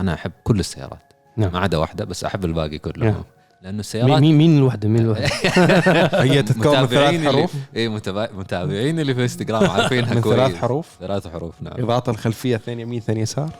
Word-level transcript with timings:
أنا 0.00 0.14
أحب 0.14 0.32
كل 0.44 0.60
السيارات. 0.60 1.02
نعم. 1.36 1.52
ما 1.52 1.58
عدا 1.58 1.76
واحدة 1.78 2.04
بس 2.04 2.24
أحب 2.24 2.44
الباقي 2.44 2.78
كله. 2.78 3.06
نعم. 3.10 3.22
لأنه 3.62 3.80
السيارات 3.80 4.20
مين 4.20 4.38
مين 4.38 4.58
الوحدة؟ 4.58 4.88
مين 4.88 5.00
الوحدة؟ 5.02 5.26
هي 6.22 6.42
تتكون 6.42 6.66
من 6.66 6.72
ثلاث 6.86 6.90
متابعين 6.92 7.14
اللي 7.20 7.30
حروف. 7.38 7.52
اي 7.76 7.88
متابع- 7.88 8.32
متابعين 8.38 9.00
اللي 9.00 9.14
في 9.14 9.22
إنستغرام 9.22 9.70
عارفينها 9.70 10.14
من 10.14 10.20
كويس. 10.20 10.36
ثلاث 10.36 10.54
حروف. 10.56 10.86
ثلاث 11.00 11.28
حروف 11.28 11.54
نعم. 11.62 11.72
اضاءة 11.82 12.10
الخلفية 12.10 12.56
اثنين 12.56 12.80
يمين 12.80 12.98
اثنين 12.98 13.18
يسار 13.18 13.50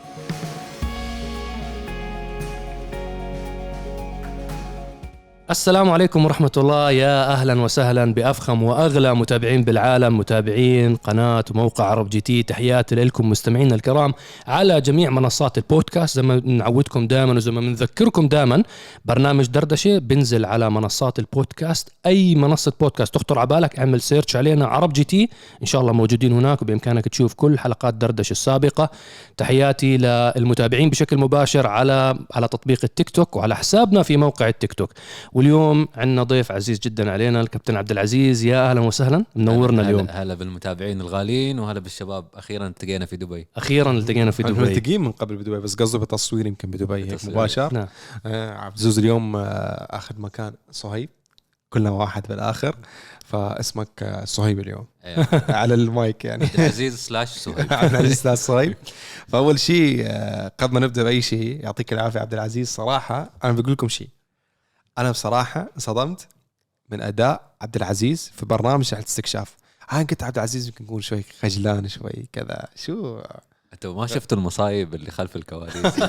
السلام 5.51 5.89
عليكم 5.89 6.25
ورحمة 6.25 6.51
الله. 6.57 6.91
يا 6.91 7.31
أهلا 7.31 7.61
وسهلا 7.61 8.13
بأفخم 8.13 8.63
وأغلى 8.63 9.15
متابعين 9.15 9.63
بالعالم 9.63 10.17
متابعين 10.17 10.95
قناة 10.95 11.45
وموقع 11.51 11.85
عرب 11.85 12.09
جي 12.09 12.21
تي. 12.21 12.43
تحياتي 12.43 12.95
لكم 12.95 13.29
مستمعينا 13.29 13.75
الكرام 13.75 14.13
على 14.47 14.81
جميع 14.81 15.09
منصات 15.09 15.57
البودكاست. 15.57 16.15
زي 16.15 16.21
ما 16.21 16.41
نعودكم 16.45 17.07
دائما 17.07 17.33
وزي 17.33 17.51
ما 17.51 17.61
بنذكركم 17.61 18.27
دائما 18.27 18.63
برنامج 19.05 19.45
دردشة 19.45 19.97
بنزل 19.97 20.45
على 20.45 20.69
منصات 20.69 21.19
البودكاست. 21.19 21.89
أي 22.05 22.35
منصة 22.35 22.73
بودكاست 22.79 23.13
تخطر 23.13 23.39
على 23.39 23.47
بالك 23.47 23.79
اعمل 23.79 24.01
search 24.01 24.35
علينا 24.35 24.65
عرب 24.65 24.93
جي 24.93 25.03
تي. 25.03 25.29
إن 25.61 25.65
شاء 25.67 25.81
الله 25.81 25.93
موجودين 25.93 26.33
هناك 26.33 26.61
وبإمكانك 26.61 27.07
تشوف 27.07 27.33
كل 27.33 27.59
حلقات 27.59 27.93
دردشة 27.93 28.31
السابقة. 28.31 28.89
تحياتي 29.37 29.97
للمتابعين 29.97 30.89
بشكل 30.89 31.17
مباشر 31.17 31.67
على 31.67 32.19
على 32.33 32.47
تطبيق 32.47 32.79
التيك 32.83 33.09
توك 33.09 33.35
وعلى 33.35 33.55
حسابنا 33.55 34.03
في 34.03 34.17
موقع 34.17 34.47
التيك 34.47 34.73
توك. 34.73 34.91
واليوم 35.45 35.87
عندنا 35.95 36.23
ضيف 36.23 36.51
عزيز 36.51 36.79
جدا 36.79 37.11
علينا 37.11 37.41
الكابتن 37.41 37.75
عبد 37.75 37.91
العزيز. 37.91 38.45
يا 38.45 38.69
أهلا 38.69 38.81
وسهلا. 38.81 39.25
منورنا 39.35 39.81
هلا- 39.81 39.89
اليوم. 39.89 40.07
هلا 40.09 40.33
بالمتابعين 40.33 41.01
الغاليين 41.01 41.59
وهلا 41.59 41.79
بالشباب. 41.79 42.25
أخيرا 42.33 42.67
التقينا 42.67 43.05
في 43.05 43.17
دبي. 43.17 43.47
أخيرا 43.57 43.91
التقينا 43.91 44.31
في 44.31 44.43
إحنا 44.43 44.53
دبي. 44.55 44.61
ملتقين 44.61 45.01
من 45.01 45.11
قبل 45.11 45.35
بدبي 45.35 45.59
بس 45.59 45.75
قصده 45.75 45.99
بتصوير 45.99 46.45
يمكن 46.45 46.71
بدبي 46.71 46.93
هيك. 47.11 47.25
مباشر. 47.25 47.73
نعم. 47.73 47.87
آه 48.25 48.51
عبد 48.57 48.75
الزوز 48.77 48.99
اليوم 48.99 49.35
آه 49.35 49.41
اخذ 49.89 50.15
مكان 50.21 50.53
صهيب 50.71 51.09
كلنا 51.69 51.89
واحد 51.89 52.23
بالآخر. 52.29 52.75
فاسمك 53.25 53.89
آه 54.03 54.25
صهيب 54.25 54.59
اليوم. 54.59 54.85
إيه. 55.05 55.27
على 55.61 55.73
المايك 55.73 56.25
يعني. 56.25 56.43
عبد 56.45 56.59
العزيز 56.59 56.95
سلاش 56.97 57.29
سهيب 57.29 57.73
عبد 57.73 57.89
العزيز 57.95 58.11
أستاذ 58.11 58.35
صهيب. 58.35 58.75
فأول 59.27 59.59
شيء 59.59 60.03
آه، 60.05 60.51
قبل 60.59 60.73
ما 60.73 60.79
نبدأ 60.79 61.03
بأي 61.03 61.21
شيء 61.21 61.63
يعطيك 61.63 61.93
العافية 61.93 62.19
عبد 62.19 62.33
العزيز. 62.33 62.67
صراحة 62.69 63.29
أنا 63.43 63.51
بقول 63.53 63.71
لكم 63.71 63.87
شيء. 63.87 64.07
أنا 65.01 65.11
بصراحة 65.11 65.69
انصدمت 65.75 66.27
من 66.89 67.01
أداء 67.01 67.51
عبد 67.61 67.75
العزيز 67.75 68.31
في 68.35 68.45
برنامج 68.45 68.93
رحلة 68.93 69.05
استكشاف. 69.05 69.55
أنا 69.93 70.03
كنت 70.03 70.23
عبد 70.23 70.35
العزيز 70.37 70.67
يمكن 70.67 70.85
نقول 70.85 71.03
شوي 71.03 71.23
خجلان 71.41 71.87
شوي 71.87 72.25
كذا. 72.33 72.67
شو؟ 72.75 73.21
أنتوا 73.73 73.93
ما 73.95 74.07
شفتوا 74.07 74.37
المصايب 74.37 74.95
اللي 74.95 75.11
خلف 75.11 75.35
الكواليس. 75.35 75.75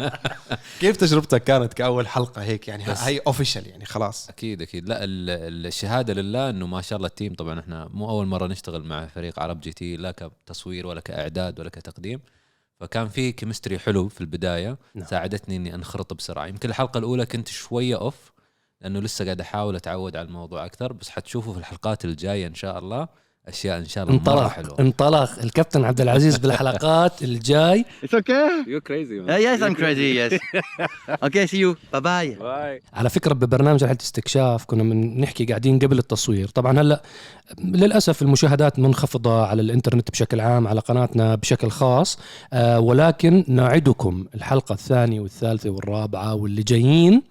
كيف 0.80 0.96
تجربتك 0.96 1.44
كانت 1.44 1.74
كأول 1.74 2.08
حلقة 2.08 2.42
هيك؟ 2.42 2.68
يعني 2.68 2.84
هي 2.86 3.20
official 3.26 3.66
يعني 3.66 3.84
خلاص. 3.84 4.28
أكيد 4.28 4.62
أكيد. 4.62 4.88
لا 4.88 5.04
ال- 5.04 5.30
ال- 5.30 5.66
الشهادة 5.66 6.14
لله 6.14 6.50
إنه 6.50 6.66
ما 6.66 6.82
شاء 6.82 6.96
الله 6.96 7.08
ال 7.08 7.13
team 7.13 7.34
طبعا 7.34 7.60
إحنا 7.60 7.88
مو 7.92 8.08
أول 8.10 8.26
مرة 8.26 8.46
نشتغل 8.46 8.84
مع 8.84 9.06
فريق 9.06 9.40
عرب 9.40 9.60
جي 9.60 9.72
تي 9.72 9.96
لا 9.96 10.10
كتصوير 10.10 10.86
ولا 10.86 11.00
كإعداد 11.00 11.60
ولا 11.60 11.70
كتقديم. 11.70 12.20
فكان 12.80 13.08
في 13.08 13.32
chemistry 13.32 13.78
حلو 13.78 14.08
في 14.08 14.20
البداية 14.20 14.78
نعم. 14.94 15.06
ساعدتني 15.06 15.56
إني 15.56 15.74
أنخرط 15.74 16.14
بسرعة 16.14 16.46
يمكن 16.46 16.68
الحلقة 16.68 16.98
الأولى 16.98 17.26
كنت 17.26 17.48
شوية 17.48 17.96
off 17.96 18.32
لأنه 18.80 19.00
لسه 19.00 19.24
قاعد 19.24 19.40
أحاول 19.40 19.76
أتعود 19.76 20.16
على 20.16 20.26
الموضوع 20.28 20.66
أكثر 20.66 20.92
بس 20.92 21.08
حتشوفوا 21.08 21.52
في 21.52 21.58
الحلقات 21.58 22.04
الجاية 22.04 22.46
إن 22.46 22.54
شاء 22.54 22.78
الله 22.78 23.08
أشياء 23.48 23.78
إن 23.78 23.84
شاء 23.84 24.04
الله 24.04 24.14
مرة 24.14 24.20
انطلق 24.20 24.48
حلوة 24.48 24.76
انطلق 24.80 25.30
الكابتن 25.42 25.84
عبد 25.84 26.00
العزيز 26.00 26.36
بالحلقات 26.46 27.22
الجاي 27.22 27.84
It's 28.04 28.08
okay. 28.18 28.68
you 28.68 28.80
crazy 28.80 29.26
yes, 29.26 29.60
I'm 29.62 29.74
crazy. 29.74 30.10
Yes. 30.18 30.40
okay. 31.26 31.46
See 31.46 31.58
you. 31.58 31.74
Bye 31.94 32.00
bye. 32.00 32.38
bye 32.42 32.82
على 32.94 33.10
فكرة 33.10 33.34
ببرنامج 33.34 33.84
رحلة 33.84 33.98
استكشاف 34.00 34.64
كنا 34.64 34.82
بنحكي 34.82 35.44
قاعدين 35.44 35.78
قبل 35.78 35.98
التصوير 35.98 36.48
طبعا 36.48 36.80
هلأ 36.80 37.02
للأسف 37.58 38.22
المشاهدات 38.22 38.78
منخفضة 38.78 39.46
على 39.46 39.62
الإنترنت 39.62 40.10
بشكل 40.10 40.40
عام 40.40 40.68
على 40.68 40.80
قناتنا 40.80 41.34
بشكل 41.34 41.70
خاص 41.70 42.18
آه 42.52 42.80
ولكن 42.80 43.44
نعدكم 43.48 44.24
الحلقة 44.34 44.72
الثانية 44.72 45.20
والثالثة 45.20 45.70
والرابعة 45.70 46.34
واللي 46.34 46.62
جايين 46.62 47.22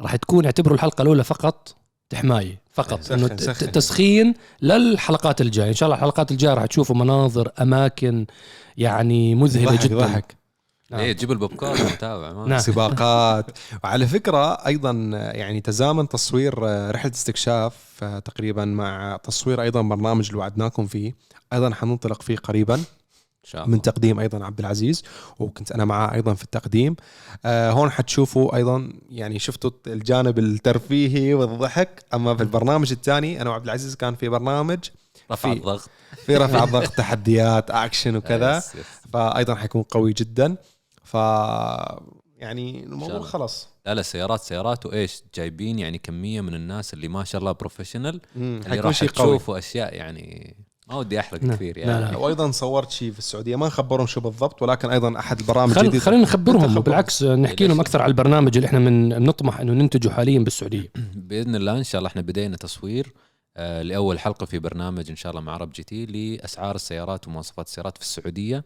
راح 0.00 0.16
تكون 0.16 0.44
اعتبروا 0.44 0.74
الحلقة 0.74 1.02
الأولى 1.02 1.24
فقط 1.24 1.74
تحمايه 2.10 2.60
فقط 2.72 3.02
سخن- 3.02 3.14
إنه 3.24 3.36
سخن. 3.36 3.72
تسخين 3.72 4.34
للحلقات 4.62 5.40
الجاية 5.40 5.68
إن 5.68 5.74
شاء 5.74 5.86
الله 5.86 5.96
الحلقات 5.96 6.30
الجاية 6.30 6.54
راح 6.54 6.66
تشوفوا 6.66 6.96
مناظر 6.96 7.48
أماكن 7.60 8.26
يعني 8.76 9.34
مذهلة 9.34 9.70
ضحك 9.72 9.84
جدا 9.84 9.96
ضحك 9.98 10.36
نعم. 10.90 11.00
إيه 11.00 11.12
جيب 11.12 11.32
البوب 11.32 11.54
كورن 11.54 11.84
متابع 11.84 12.32
ما 12.42 12.46
نعم. 12.48 12.58
سباقات 12.58 13.46
وعلى 13.84 14.06
فكرة 14.06 14.52
أيضا 14.66 14.90
يعني 15.34 15.60
تزامن 15.60 16.08
تصوير 16.08 16.54
رحلة 16.94 17.12
استكشاف 17.12 17.74
آه، 18.02 18.18
تقريبا 18.18 18.64
مع 18.64 19.18
تصوير 19.22 19.62
أيضا 19.62 19.82
برنامج 19.82 20.26
اللي 20.26 20.38
وعدناكم 20.38 20.86
فيه 20.86 21.14
أيضا 21.52 21.74
حننطلق 21.74 22.22
فيه 22.22 22.36
قريبا 22.36 22.80
شاء 23.48 23.64
الله. 23.64 23.74
من 23.76 23.82
تقديم 23.82 24.20
أيضا 24.20 24.44
عبد 24.44 24.58
العزيز 24.58 25.02
وكنت 25.38 25.72
أنا 25.72 25.84
معاه 25.84 26.14
أيضا 26.14 26.34
في 26.34 26.44
التقديم. 26.44 26.96
آه 27.44 27.70
هون 27.70 27.90
حتشوفوا 27.90 28.56
أيضا 28.56 28.92
يعني 29.10 29.38
شفتوا 29.38 29.70
الجانب 29.86 30.38
الترفيهي 30.38 31.34
والضحك 31.34 32.04
أما 32.14 32.36
في 32.36 32.42
البرنامج 32.42 32.92
الثاني 32.92 33.42
أنا 33.42 33.50
وعبد 33.50 33.64
العزيز 33.64 33.94
كان 33.96 34.14
في 34.14 34.28
برنامج 34.28 34.78
رفع 35.32 35.50
في- 35.52 35.56
الضغط. 35.58 35.90
في 36.26 36.36
رفع 36.36 36.64
الضغط 36.64 36.88
تحديات 36.92 37.70
اكشن 37.70 38.16
وكذا. 38.16 38.62
فايضا 39.12 39.54
حيكون 39.54 39.82
قوي 39.82 40.12
جدا. 40.12 40.56
ف 41.04 41.14
يعني 42.36 42.84
الموضوع. 42.84 43.20
خلص 43.20 43.68
لا 43.86 43.94
لا 43.94 44.02
سيارات 44.02 44.40
سيارات 44.40 44.86
وإيش 44.86 45.22
جايبين 45.34 45.78
يعني 45.78 45.98
كمية 45.98 46.40
من 46.40 46.54
الناس 46.54 46.94
اللي 46.94 47.08
ما 47.08 47.24
شاء 47.24 47.38
الله 47.40 47.52
professional 47.52 48.20
اللي 48.36 48.80
راح 48.80 49.04
تشوفوا 49.04 49.58
أشياء 49.58 49.94
يعني 49.94 50.56
ما 50.88 50.96
ودي 50.96 51.20
أحرق 51.20 51.44
لا، 51.44 51.54
كثير 51.54 51.78
لا، 51.78 51.84
يعني. 51.84 52.12
لا. 52.12 52.16
وأيضا 52.16 52.50
صورت 52.50 52.90
شيء 52.90 53.12
في 53.12 53.18
السعودية 53.18 53.56
ما 53.56 53.66
نخبرهم 53.66 54.06
شو 54.06 54.20
بالضبط 54.20 54.62
ولكن 54.62 54.90
أيضا 54.90 55.18
أحد 55.18 55.40
البرامج 55.40 55.72
خل 55.72 55.80
الجديدة. 55.80 56.04
خلينا 56.04 56.22
نخبرهم 56.22 56.60
خبرهم. 56.60 56.76
وبالعكس 56.76 57.22
نحكي 57.22 57.66
لهم 57.66 57.80
أكثر 57.80 58.02
على 58.02 58.10
البرنامج 58.10 58.56
اللي 58.56 58.66
إحنا 58.66 58.78
من 58.78 59.08
بنطمح 59.08 59.60
إنه 59.60 59.72
ننتجه 59.72 60.08
حاليا 60.08 60.38
بالسعودية. 60.38 60.92
بإذن 61.28 61.56
الله 61.56 61.78
إن 61.78 61.84
شاء 61.84 61.98
الله 61.98 62.08
إحنا 62.08 62.22
بدينا 62.22 62.56
تصوير 62.56 63.12
آه 63.56 63.82
لأول 63.82 64.18
حلقة 64.18 64.46
في 64.46 64.58
برنامج 64.58 65.10
إن 65.10 65.16
شاء 65.16 65.30
الله 65.30 65.42
مع 65.42 65.52
عرب 65.52 65.72
جي 65.72 65.82
تي 65.82 66.06
لأسعار 66.06 66.74
السيارات 66.74 67.28
ومواصفات 67.28 67.66
السيارات 67.66 67.96
في 67.96 68.02
السعودية. 68.02 68.64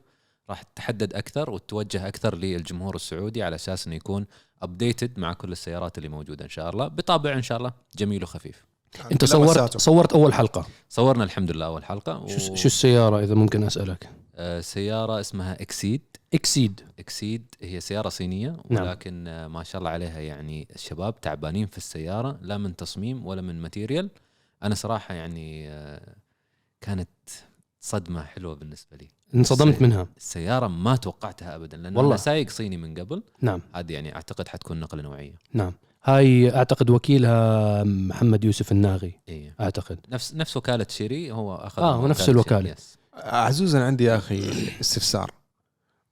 راح 0.50 0.62
تحدد 0.62 1.15
أكثر 1.15 1.50
وتوجه 1.50 2.09
أكثر 2.09 2.37
للجمهور 2.37 2.94
السعودي 2.94 3.43
على 3.43 3.55
أساس 3.55 3.87
إنه 3.87 3.97
يكون 3.97 4.27
updated 4.62 5.19
مع 5.19 5.32
كل 5.32 5.53
السيارات 5.53 5.99
اللي 5.99 6.09
موجودة 6.09 6.44
إن 6.44 6.50
شاء 6.50 6.71
الله. 6.71 6.88
بطابع 6.88 7.32
إن 7.32 7.43
شاء 7.43 7.59
الله 7.59 7.72
جميل 7.99 8.22
وخفيف. 8.22 8.72
أنت. 9.13 9.25
صورت 9.25 9.77
صورت 9.77 10.13
أول 10.13 10.35
حلقة. 10.35 10.67
صورنا 10.89 11.25
الحمد 11.25 11.51
لله 11.51 11.67
أول 11.67 11.85
حلقة 11.85 12.19
و... 12.19 12.27
شو, 12.29 12.55
شو 12.55 12.67
السيارة 12.67 13.21
إذا 13.25 13.35
ممكن 13.35 13.65
أسألك؟ 13.65 14.09
آه 14.37 14.61
سيارة 14.61 15.21
اسمها 15.21 15.63
إكسيد. 15.63 16.01
إكسيد. 16.35 16.81
إكسيد 16.99 17.47
هي 17.61 17.81
سيارة 17.81 18.09
صينية 18.09 18.57
نعم. 18.71 18.83
ولكن 18.85 19.29
آه، 19.29 19.49
ما 19.49 19.63
شاء 19.63 19.79
الله 19.79 19.91
عليها 19.91 20.21
يعني 20.21 20.69
الشباب 20.75 21.21
تعبانين 21.21 21.67
في 21.67 21.79
السيارة 21.79 22.39
لا 22.43 22.59
من 22.59 22.77
تصميم 22.77 23.27
ولا 23.27 23.43
من 23.43 23.61
material. 23.61 24.11
أنا 24.63 24.75
صراحة 24.75 25.15
يعني 25.15 25.71
آه، 25.71 26.15
كانت 26.81 27.09
صدمة 27.81 28.25
حلوة 28.25 28.55
بالنسبة 28.55 28.97
لي. 28.97 29.09
انصدمت 29.35 29.77
سي- 29.79 29.85
منها. 29.85 30.07
السيارة 30.17 30.67
ما 30.67 30.97
توقعتها 30.97 31.57
ابدا 31.57 31.77
لأنه 31.77 31.97
والله. 31.99 32.11
أنا 32.13 32.19
سايق 32.21 32.51
صيني 32.51 32.77
من 32.77 32.99
قبل. 32.99 33.23
نعم. 33.41 33.61
هذه 33.75 33.93
يعني 33.93 34.15
أعتقد 34.15 34.49
حتكون 34.49 34.81
نقلة 34.81 35.03
نوعية. 35.03 35.35
نعم. 35.53 35.73
هاي 36.05 36.57
أعتقد 36.57 36.91
وكيلها 36.91 37.85
محمد 37.85 38.45
يوسف 38.45 38.73
الناغي 38.73 39.21
اي 39.29 39.53
أعتقد 39.61 39.99
نفس 40.09 40.35
نفس 40.35 40.57
وكاله 40.57 40.87
شيري 40.89 41.33
هو 41.33 41.55
أخذ 41.55 41.83
آه، 41.83 42.07
الوكالة. 42.29 42.61
شيري، 42.61 42.71
yes. 42.71 42.99
عزوز 43.15 43.75
أنا 43.75 43.87
عندي 43.87 44.05
يا 44.05 44.17
أخي 44.17 44.51
استفسار 44.81 45.31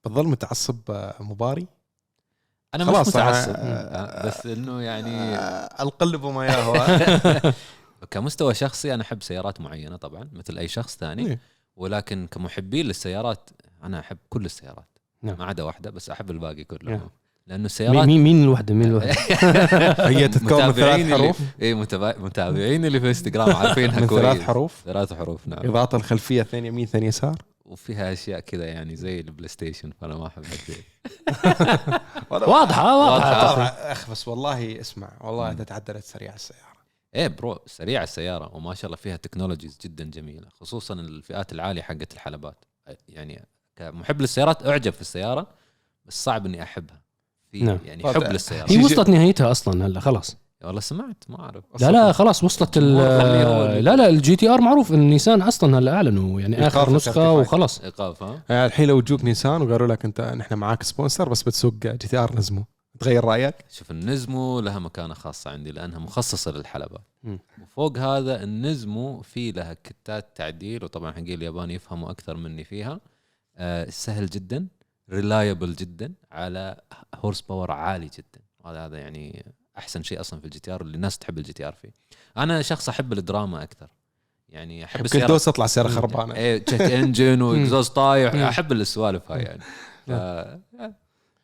بتظل 0.05 0.27
متعصب 0.29 0.77
آه، 0.91 1.15
مباري 1.21 1.67
أنا 2.75 2.85
خلاص، 2.85 3.09
مش 3.09 3.15
متعصب 3.17 3.53
أنا- 3.53 3.59
آه، 3.59 4.27
بس 4.27 4.47
إنه 4.47 4.83
يعني 4.83 5.17
آه، 5.37 5.83
ألقلب 5.83 6.25
وما 6.25 6.47
يهوى 6.47 6.81
كمستوى 8.11 8.55
شخصي 8.55 8.95
أنا 8.95 9.03
أحب 9.03 9.23
سيارات 9.23 9.61
معينة 9.61 9.97
طبعا 9.97 10.29
مثل 10.33 10.59
أي 10.59 10.69
شخص 10.69 10.97
ثاني 10.97 11.27
إيه. 11.27 11.39
ولكن 11.77 12.27
كمحبين 12.31 12.87
للسيارات 12.87 13.51
أنا 13.83 14.01
أحب 14.01 14.19
كل 14.29 14.45
السيارات 14.45 14.89
نعم. 15.23 15.39
ما 15.39 15.45
عدا 15.45 15.63
واحدة 15.63 15.91
بس 15.91 16.11
أحب 16.11 16.31
الباقي 16.31 16.65
كله 16.65 16.91
نعم. 16.91 17.11
لأنه 17.51 17.65
السيارات 17.67 18.07
مين 18.07 18.23
مين 18.23 18.43
الوحدة؟ 18.43 18.75
مين 18.75 18.89
الوحدة؟ 18.89 19.13
هي 20.09 20.29
تتكون 20.29 20.67
من 20.67 20.73
ثلاث 20.73 21.11
حروف؟ 21.13 21.39
اي 21.63 21.75
متابع- 21.75 22.19
متابعين 22.19 22.85
اللي 22.85 23.01
في 23.01 23.09
انستغرام 23.09 23.57
عارفينها 23.57 24.01
من 24.01 24.07
كويس. 24.07 24.23
ثلاث 24.23 24.41
حروف؟ 24.43 24.83
ثلاث 24.85 25.13
حروف 25.13 25.49
نعم. 25.49 25.59
إضاءة 25.67 25.97
الخلفية 25.97 26.41
اثنين 26.43 26.65
يمين 26.67 26.85
اثنين 26.85 27.05
يسار؟ 27.05 27.43
وفيها 27.65 28.13
أشياء 28.13 28.41
كذا 28.41 28.65
يعني 28.65 28.97
زي 28.97 29.21
البلاي 29.21 29.49
ستيشن 29.49 29.91
فأنا 30.01 30.17
ما 30.17 30.27
أحب 30.27 30.43
واضحة 32.31 32.99
واضحة. 33.11 33.55
طبعا. 33.55 33.67
أخ 33.93 34.11
بس 34.11 34.29
والله 34.29 34.81
اسمع 34.81 35.09
والله 35.21 35.51
انت 35.51 35.63
تعدلت 35.63 36.05
سريع 36.05 36.35
السيارة. 36.35 36.71
إيه 37.15 37.29
bro 37.29 37.59
سريعه 37.67 38.03
السيارة 38.03 38.57
وما 38.57 38.75
شاء 38.75 38.87
الله 38.87 38.97
فيها 38.97 39.17
technologies 39.17 39.79
جدا 39.85 40.05
جميلة 40.05 40.49
خصوصا 40.61 40.95
الفئات 40.95 41.53
العالية 41.53 41.83
حقت 41.83 42.13
الحلبات. 42.13 42.65
يعني 43.09 43.47
كمحب 43.77 44.21
للسيارات 44.21 44.67
أعجب 44.67 44.93
في 44.93 45.01
السيارة 45.01 45.47
بس 46.05 46.25
صعب 46.25 46.47
إني 46.47 46.63
أحبها. 46.63 47.01
في 47.51 47.63
نعم. 47.63 47.79
يعني 47.85 48.03
حب 48.07 48.23
للسيارات 48.23 48.73
هي 48.73 48.85
وصلت 48.85 49.09
نهايتها 49.11 49.51
أصلا 49.51 49.87
هلا 49.87 50.01
خلاص. 50.01 50.37
والله 50.65 50.81
سمعت 50.81 51.25
ما 51.29 51.41
أعرف. 51.41 51.65
لا 51.81 51.91
لا 51.93 52.13
خلاص 52.13 52.45
وصلت 52.45 52.77
ال- 52.79 52.99
اللي- 53.01 53.81
لا 53.83 53.97
لا 53.97 54.09
الجي 54.09 54.37
تي 54.37 54.49
آر 54.49 54.61
معروف 54.61 54.93
إن 54.93 55.11
نيسان 55.11 55.43
أصلا 55.43 55.79
هلا 55.79 55.93
أعلنوا 55.95 56.41
يعني 56.41 56.67
آخر 56.67 56.93
نسخة. 56.93 57.33
وخلاص. 57.33 57.81
إيقاف 57.81 58.23
ها؟ 58.23 58.43
يعني 58.49 58.67
الحين 58.67 58.89
لو 58.89 59.01
تجوك 59.01 59.25
نيسان 59.25 59.63
وقالوا 59.63 59.87
لك 59.87 60.05
أنت 60.05 60.21
نحن 60.21 60.55
معاك 60.55 60.83
sponsor 60.83 61.29
بس 61.29 61.43
بتسوق 61.43 61.75
جي 61.75 61.93
تي 61.97 62.17
آر 62.19 62.37
نزمو. 62.37 62.65
تغير 63.01 63.25
رأيك؟ 63.25 63.55
شوف 63.71 63.91
النزمو 63.91 64.61
لها 64.61 64.79
مكانة 64.79 65.15
خاصة 65.15 65.51
عندي 65.51 65.73
لأنها 65.73 65.99
مخصصة 65.99 66.51
للحلبة. 66.51 66.99
مم. 67.23 67.39
وفوق 67.63 67.99
هذا 67.99 68.43
النزمو 68.43 69.21
في 69.23 69.53
لها 69.53 69.77
kit 69.85 70.24
ات 70.24 70.37
تعديل 70.37 70.85
وطبعا 70.85 71.13
حقين 71.13 71.27
اليابان 71.33 71.71
يفهموا 71.71 72.11
أكثر 72.11 72.37
مني 72.37 72.65
فيها. 72.65 73.01
آه 73.57 73.91
سهل 73.91 74.27
جدا. 74.27 74.67
reliable 75.11 75.75
جدا 75.75 76.13
على 76.33 76.77
horse 77.15 77.41
power 77.41 77.71
عالي 77.71 78.07
جدا. 78.07 78.41
هذا 78.67 78.87
هذا 78.87 78.99
يعني 78.99 79.45
أحسن 79.79 80.03
شيء 80.03 80.21
أصلا 80.21 80.41
في 80.41 80.45
الجي 80.45 80.59
تي 80.59 80.71
ار 80.73 80.81
اللي 80.83 80.95
الناس 80.95 81.19
تحب 81.19 81.39
الجي 81.39 81.53
تي 81.53 81.65
ار 81.69 81.73
فيه. 81.73 81.91
أنا 82.37 82.63
شخص 82.63 82.89
أحب 82.89 83.13
الدراما 83.13 83.63
أكثر. 83.63 83.87
يعني 84.49 84.85
أحب 84.85 85.07
كل 85.07 85.27
دوس 85.27 85.45
تطلع 85.45 85.67
سيارة 85.67 85.89
خربانة. 85.89 86.35
إيه 86.35 86.59
check 86.65 86.81
engine 86.81 87.43
و 87.47 87.53
exhaust 87.53 87.97
طايح. 87.97 88.35
أحب 88.35 88.73
السوالف 88.73 89.31
هاي 89.33 89.43
يعني. 89.43 89.61
ف- 90.07 90.91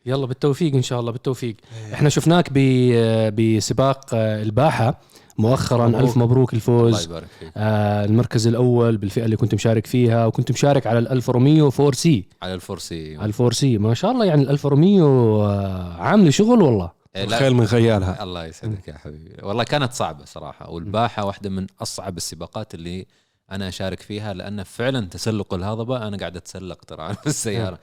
يلا 0.06 0.26
بالتوفيق 0.26 0.74
إن 0.74 0.82
شاء 0.82 1.00
الله 1.00 1.12
بالتوفيق. 1.12 1.56
إحنا 1.92 2.08
شفناك 2.08 2.48
ب- 2.52 3.34
بسباق 3.56 4.14
الباحة. 4.14 5.00
مؤخرا 5.38 5.86
مبروك. 5.88 6.02
ألف 6.02 6.16
مبروك 6.16 6.52
الله 6.52 6.56
الفوز 6.62 7.04
يبارك 7.04 7.26
فيك. 7.40 7.52
آه 7.56 8.04
المركز 8.04 8.46
الأول 8.46 8.96
بالفئة 8.96 9.24
اللي 9.24 9.36
كنت 9.36 9.54
مشارك 9.54 9.86
فيها 9.86 10.26
وكنت 10.26 10.52
مشارك 10.52 10.86
على 10.86 10.98
الالفا 10.98 11.32
روميو 11.32 11.68
4C. 11.80 12.28
على 12.42 12.54
الفورسي 12.54 13.16
على 13.16 13.26
الفور 13.26 13.52
سي. 13.52 13.78
ما 13.78 13.94
شاء 13.94 14.10
الله 14.10 14.24
يعني 14.24 14.42
الالفا 14.42 14.68
روميو 14.68 15.06
آه 15.44 15.92
عاملة 15.94 16.30
شغل 16.30 16.62
والله. 16.62 16.92
إيه، 17.16 17.24
الخيل 17.24 17.54
من 17.54 17.66
خيالها. 17.66 18.22
الله 18.22 18.44
يسعدك 18.46 18.88
يا 18.88 18.98
حبيبي. 18.98 19.34
والله 19.42 19.64
كانت 19.64 19.92
صعبة 19.92 20.24
صراحة 20.24 20.70
والباحة 20.70 21.24
واحدة 21.26 21.50
من 21.50 21.66
أصعب 21.82 22.16
السباقات 22.16 22.74
اللي 22.74 23.06
أنا 23.52 23.68
أشارك 23.68 24.00
فيها 24.00 24.34
لأن 24.34 24.62
فعلا 24.62 25.06
تسلق 25.08 25.54
الهضبة. 25.54 26.08
أنا 26.08 26.16
قاعد 26.16 26.36
أتسلق 26.36 26.84
ترى 26.84 27.14
في 27.14 27.26
السيارة. 27.26 27.78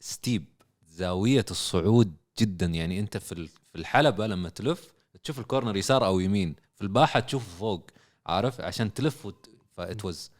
steep 0.00 0.44
زاوية 0.88 1.44
الصعود 1.50 2.12
جدا. 2.40 2.66
يعني 2.66 3.00
أنت 3.00 3.16
في 3.16 3.32
ال- 3.32 3.48
في 3.48 3.78
الحلبة 3.78 4.26
لما 4.26 4.48
تلف 4.48 4.88
تشوف 5.24 5.38
ال 5.38 5.43
corner 5.43 5.76
يسار 5.76 6.06
أو 6.06 6.20
يمين 6.20 6.56
في 6.74 6.82
الباحة 6.82 7.20
تشوفه 7.20 7.58
فوق 7.58 7.90
عارف 8.26 8.60
عشان 8.60 8.94
تلف 8.94 9.26
وت... 9.26 9.48
فاتوز 9.76 10.30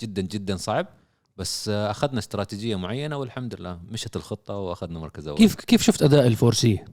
جدا 0.00 0.22
جدا 0.22 0.56
صعب 0.56 0.86
بس 1.36 1.68
أخذنا 1.68 2.18
استراتيجية 2.18 2.76
معينة 2.76 3.16
والحمد 3.16 3.54
لله 3.54 3.80
مشت 3.90 4.16
الخطة 4.16 4.56
وأخذنا 4.56 4.98
مركز 4.98 5.28
أول 5.28 5.38
كيف 5.38 5.54
كيف 5.54 5.82
شفت 5.82 6.02
أداء 6.02 6.26
الفور 6.26 6.54
سي 6.54 6.84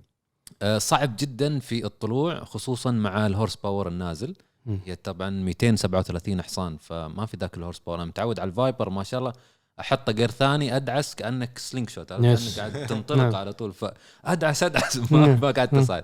آه، 0.61 0.77
صعب 0.77 1.15
جدا 1.19 1.59
في 1.59 1.85
الطلوع 1.85 2.43
خصوصا 2.43 2.91
مع 2.91 3.25
ال 3.25 3.30
horse 3.30 3.55
power 3.55 3.88
النازل. 3.87 4.35
هي 4.85 4.95
طبعا 4.95 5.29
237 5.29 6.41
حصان 6.41 6.77
فما 6.77 7.25
في 7.25 7.37
ذاك 7.37 7.57
ال 7.57 7.61
horse 7.61 7.79
power 7.79 7.97
أنا 7.97 8.05
متعود 8.05 8.39
على 8.39 8.49
الفايبر 8.49 8.89
ما 8.89 9.03
شاء 9.03 9.19
الله 9.19 9.33
أحط 9.79 10.09
gear 10.09 10.31
ثاني 10.31 10.75
أدعس 10.75 11.15
كأنك 11.15 11.57
slingshot. 11.57 12.09
كانك 12.13 12.39
قاعد 12.57 12.77
نعم. 12.77 12.85
تنطلق 12.85 13.35
على 13.35 13.53
طول 13.53 13.73
فأدعس 13.73 14.63
أدعس 14.63 14.97
ما 15.11 15.27
مم. 15.27 15.39
ما 15.41 15.51
قاعد. 15.51 15.69
تصعد 15.69 16.03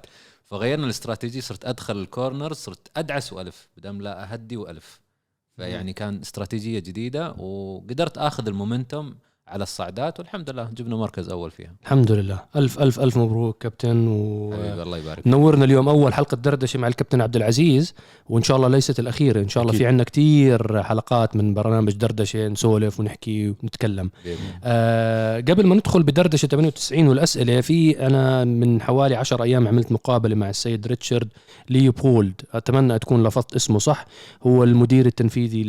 فغيرنا 0.52 0.86
الاستراتيجي 0.86 1.42
صرت 1.42 1.66
أدخل 1.66 1.98
ال 1.98 2.06
corner 2.06 2.54
صرت 2.54 2.88
أدعس 2.98 3.34
وألف 3.34 3.70
بدل 3.78 4.04
لا 4.04 4.34
أهدي 4.34 4.58
وألف. 4.58 5.00
فيعني 5.56 5.94
كان 5.94 6.20
استراتيجية 6.20 6.80
جديدة 6.80 7.32
وقدرت 7.32 8.18
آخذ 8.18 8.48
المومنتوم 8.48 9.16
على 9.50 9.64
الصعدات 9.64 10.20
والحمد 10.20 10.50
لله 10.50 10.70
جبنا 10.78 10.96
مركز 10.96 11.30
أول 11.30 11.52
فيها. 11.52 11.72
الحمد 11.84 12.12
لله. 12.12 12.40
ألف 12.56 12.80
ألف 12.80 13.00
ألف 13.00 13.18
مبروك 13.18 13.58
كابتن 13.58 14.08
و 14.08 14.54
الله 14.54 14.98
يبارك. 14.98 15.28
نورنا 15.28 15.66
اليوم 15.66 15.90
أول 15.90 16.14
حلقة 16.14 16.36
دردشة 16.36 16.80
مع 16.80 16.88
الكابتن 16.88 17.22
عبد 17.22 17.36
العزيز 17.36 17.94
وإن 18.30 18.44
شاء 18.44 18.58
الله 18.58 18.68
ليست 18.68 19.00
الأخيرة. 19.00 19.42
إن 19.42 19.50
شاء 19.50 19.62
الله 19.64 19.72
أكيد. 19.72 19.82
في 19.82 19.88
عندنا 19.88 20.04
كثير 20.04 20.84
حلقات 20.84 21.36
من 21.36 21.54
برنامج 21.54 21.94
دردشة 21.94 22.48
نسولف 22.48 23.00
ونحكي 23.00 23.50
ونتكلم. 23.50 24.12
آه 24.64 25.40
قبل 25.40 25.68
ما 25.68 25.76
ندخل 25.76 26.04
بدردشة 26.04 26.46
98 26.46 27.08
والأسئلة 27.08 27.62
في 27.62 28.08
أنا 28.08 28.44
من 28.44 28.82
حوالي 28.82 29.16
10 29.16 29.44
أيام 29.44 29.68
عملت 29.68 29.92
مقابلة 29.92 30.36
مع 30.36 30.50
السيد 30.50 30.88
ريتشارد 30.88 31.30
ليوبولد. 31.70 32.42
أتمنى 32.54 33.00
تكون 33.00 33.24
لفظت 33.24 33.56
اسمه 33.56 33.80
صح. 33.80 34.06
هو 34.44 34.64
المدير 34.64 35.06
التنفيذي 35.06 35.64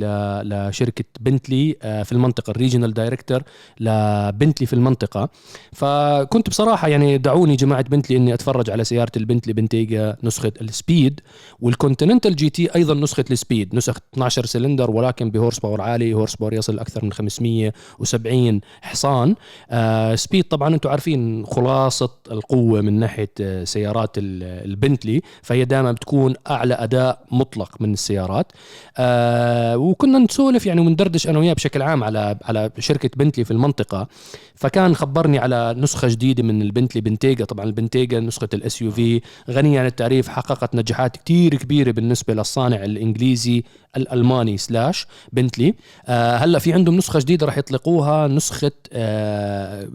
لشركة 0.45 1.05
بنتلي 1.21 1.77
آه 1.83 2.03
في 2.03 2.13
المنطقة 2.13 2.51
ال 2.51 2.56
regional 2.56 2.95
director. 2.95 3.43
لبنتلي 3.81 4.67
في 4.67 4.73
المنطقة. 4.73 5.29
فكنت 5.73 6.49
بصراحة 6.49 6.89
يعني 6.89 7.19
دعوني 7.19 7.57
جماعة 7.57 7.83
بنتلي 7.83 8.17
إني 8.17 8.35
أتفرج 8.35 8.71
على 8.71 8.85
سيارة 8.85 9.13
البنتلي 9.17 9.53
بنتيجا 9.53 10.17
نسخة 10.23 10.53
ال 10.61 10.69
Speed. 10.69 11.21
وال 11.61 12.37
Continental 12.37 12.51
GT 12.51 12.75
أيضا 12.75 12.95
نسخة 12.95 13.25
ال 13.31 13.38
Speed 13.38 13.75
نسخة 13.75 14.01
12 14.15 14.47
سلندر 14.47 14.91
ولكن 14.91 15.31
ب 15.31 15.35
horse 15.35 15.59
power 15.59 15.81
عالي 15.81 16.15
horse 16.15 16.37
power 16.37 16.55
يصل 16.55 16.79
أكثر 16.79 17.05
من 17.05 17.13
570 17.13 18.61
حصان. 18.83 19.35
آه 19.71 20.15
Speed 20.15 20.45
طبعا 20.45 20.75
أنتم 20.75 20.91
عارفين 20.91 21.47
خلاصة 21.47 22.11
القوة 22.31 22.81
من 22.81 22.99
ناحية 23.01 23.31
آه 23.41 23.65
سيارات 23.65 24.19
ال- 24.19 24.43
البنتلي 24.71 25.21
فهي 25.43 25.65
دائما 25.65 25.93
بتكون 25.93 26.35
أعلى 26.51 26.75
أداء 26.75 27.19
مطلق 27.31 27.77
من 27.81 27.93
السيارات. 27.93 28.53
آه 28.99 29.77
وكنا 29.77 30.19
نسولف 30.19 30.67
يعني 30.67 30.81
وندردش 30.81 31.29
أنا 31.29 31.39
وياه 31.39 31.53
بشكل 31.53 31.83
عام 31.83 32.05
على 32.05 32.37
على 32.45 32.71
شركة 32.79 33.11
بنتلي 33.17 33.45
في 33.45 33.51
المنطقة. 33.61 34.09
فكان 34.55 34.95
خبرني 34.95 35.39
على 35.39 35.75
نسخة 35.79 36.09
جديدة 36.09 36.43
من 36.43 36.63
البنتلي 36.63 37.01
بنتيجا. 37.01 37.45
طبعا 37.45 37.65
البنتيجا 37.65 38.21
نسخة 38.21 38.49
ال 38.55 38.83
SUV 38.83 39.21
غنية 39.51 39.81
عن 39.81 39.87
التعريف 39.87 40.29
حققت 40.29 40.75
نجاحات 40.75 41.17
كتير 41.17 41.55
كبيرة 41.55 41.91
بالنسبة 41.91 42.35
للصانع 42.35 42.85
الإنجليزي 42.85 43.63
الألماني 43.97 44.59
slash 44.59 45.07
بنتلي. 45.33 45.75
آه 46.07 46.37
هلأ 46.37 46.59
في 46.59 46.73
عندهم 46.73 46.97
نسخة 46.97 47.19
جديدة 47.19 47.47
راح 47.47 47.59
يطلقوها 47.59 48.29
نسخة 48.29 48.73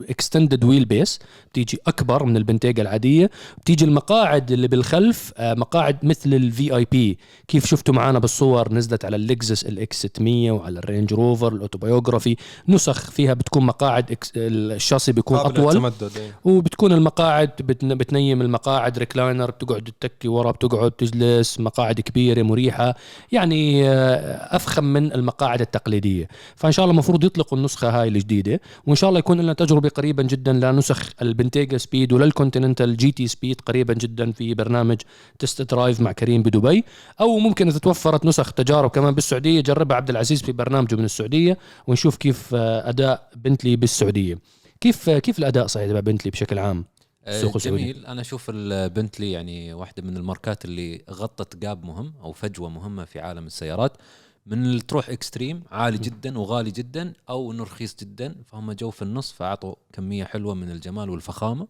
extended 0.10 0.64
wheelbase 0.64 1.20
بتيجي 1.52 1.78
أكبر 1.88 2.24
من 2.24 2.38
البنتيجا 2.38 2.82
العادية. 2.84 3.30
بتيجي 3.58 3.86
المقاعد 3.86 4.52
اللي 4.52 4.68
بالخلف 4.68 5.34
آه 5.38 5.54
مقاعد 5.54 5.98
مثل 6.04 6.34
ال 6.34 6.76
VIP 6.76 7.18
كيف 7.48 7.66
شفتوا 7.66 7.94
معنا 7.94 8.20
بالصور؟ 8.20 8.74
نزلت 8.74 9.06
على 9.06 9.16
اللكزس 9.16 9.66
LX 9.66 9.98
600 10.00 10.52
وعلى 10.52 10.80
الرينج 10.80 11.14
روفر 11.14 11.54
ال 11.54 11.59
Autobiography. 11.59 12.36
نسخ 12.70 13.12
فيها 13.12 13.34
بتكون 13.46 13.66
مقاعد 13.66 14.18
الشاصي 14.38 15.12
بيكون 15.12 15.38
أطول. 15.60 15.74
إيه. 16.18 16.36
وبتكون 16.44 16.92
المقاعد 16.92 17.50
بتن- 17.60 17.96
بتنيم 17.96 18.42
المقاعد 18.42 18.98
recliner 18.98 19.52
بتقعد 19.52 19.90
تتكي 20.02 20.28
ورا 20.28 20.52
بتقعد 20.52 20.92
تجلس 20.92 21.60
مقاعد 21.60 22.02
كبيرة 22.02 22.42
مريحة. 22.44 22.96
يعني 23.32 23.90
آه، 23.90 24.56
أفخم 24.56 24.84
من 24.84 25.12
المقاعد 25.14 25.62
التقليدية. 25.62 26.28
فإن 26.56 26.72
شاء 26.72 26.86
الله 26.86 26.92
المفروض 26.94 27.24
يطلقوا 27.24 27.58
النسخة 27.58 27.90
هاي 28.02 28.08
الجديدة. 28.08 28.62
وإن 28.88 28.96
شاء 28.96 29.08
الله 29.10 29.20
يكون 29.20 29.42
لنا 29.42 29.54
تجربة 29.54 29.90
قريبا 29.90 30.24
جدا 30.24 30.54
لنسخ 30.54 31.10
البنتيجا 31.22 31.78
Speed 31.78 32.14
ولل 32.14 32.98
Continental 32.98 33.12
GT 33.12 33.28
Speed 33.28 33.62
قريبا 33.62 33.94
جدا 33.94 34.32
في 34.32 34.54
برنامج 34.54 34.98
Test 35.40 35.62
Drive 35.62 36.00
مع 36.02 36.12
كريم 36.12 36.44
بدبي. 36.44 36.84
أو 37.22 37.38
ممكن 37.40 37.68
إذا 37.68 37.80
توفرت 37.80 38.26
نسخ 38.26 38.52
تجارب 38.52 38.90
كمان 38.90 39.14
بالسعودية 39.16 39.62
جربها 39.62 39.98
عبد 39.98 40.10
العزيز 40.10 40.42
في 40.44 40.52
برنامجه 40.52 40.96
من 40.96 41.06
السعودية 41.06 41.58
ونشوف 41.88 42.16
كيف 42.18 42.50
آه، 42.56 42.90
أداء 42.90 43.28
بنتلي 43.36 43.76
بالسعودية. 43.76 44.40
كيف 44.82 45.10
كيف 45.10 45.40
الأداء 45.40 45.68
صحيح 45.68 45.90
تبع 45.90 46.00
بنتلي 46.00 46.32
بشكل 46.32 46.60
عام؟ 46.60 46.86
السوق 47.28 47.52
آه، 47.52 47.56
السعودي. 47.56 47.84
جميل. 47.84 48.06
أنا 48.06 48.22
أشوف 48.22 48.46
البنتلي 48.50 49.32
يعني 49.32 49.74
واحدة 49.74 50.04
من 50.04 50.18
الماركات 50.18 50.66
اللي 50.66 51.02
غطت 51.12 51.56
gap 51.56 51.86
مهم 51.86 52.14
أو 52.22 52.32
فجوة 52.32 52.70
مهمة 52.70 53.06
في 53.06 53.20
عالم 53.20 53.46
السيارات. 53.46 53.98
من 54.46 54.66
اللي 54.66 54.82
تروح 54.82 55.10
extreme 55.10 55.64
عالي 55.72 55.98
جدا 55.98 56.40
وغالي 56.40 56.72
جدا 56.72 57.14
أو 57.30 57.52
إنه 57.52 57.64
رخيص 57.64 57.96
جدا 57.96 58.36
فهم 58.48 58.72
جو 58.72 58.92
في 58.92 59.02
النص 59.02 59.32
فاعطوا 59.32 59.76
كمية 59.94 60.24
حلوة 60.24 60.54
من 60.54 60.72
الجمال 60.72 61.10
والفخامة. 61.10 61.68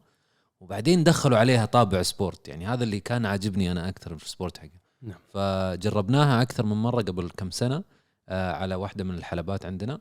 وبعدين 0.60 1.04
دخلوا 1.04 1.38
عليها 1.38 1.66
طابع 1.66 2.02
sport. 2.02 2.48
يعني 2.48 2.68
هذا 2.68 2.84
اللي 2.84 3.00
كان 3.00 3.26
عاجبني 3.26 3.72
أنا 3.72 3.90
أكثر 3.90 4.18
في 4.18 4.26
ال 4.26 4.31
sport 4.31 4.58
حقه 4.58 4.70
نعم. 5.02 5.18
فجربناها 5.34 6.42
أكثر 6.42 6.66
من 6.66 6.76
مرة 6.76 7.02
قبل 7.02 7.30
كم 7.38 7.52
سنة 7.52 7.84
آه، 8.30 8.52
على 8.52 8.76
واحدة 8.76 9.04
من 9.04 9.16
الحلبات 9.16 9.66
عندنا. 9.66 10.00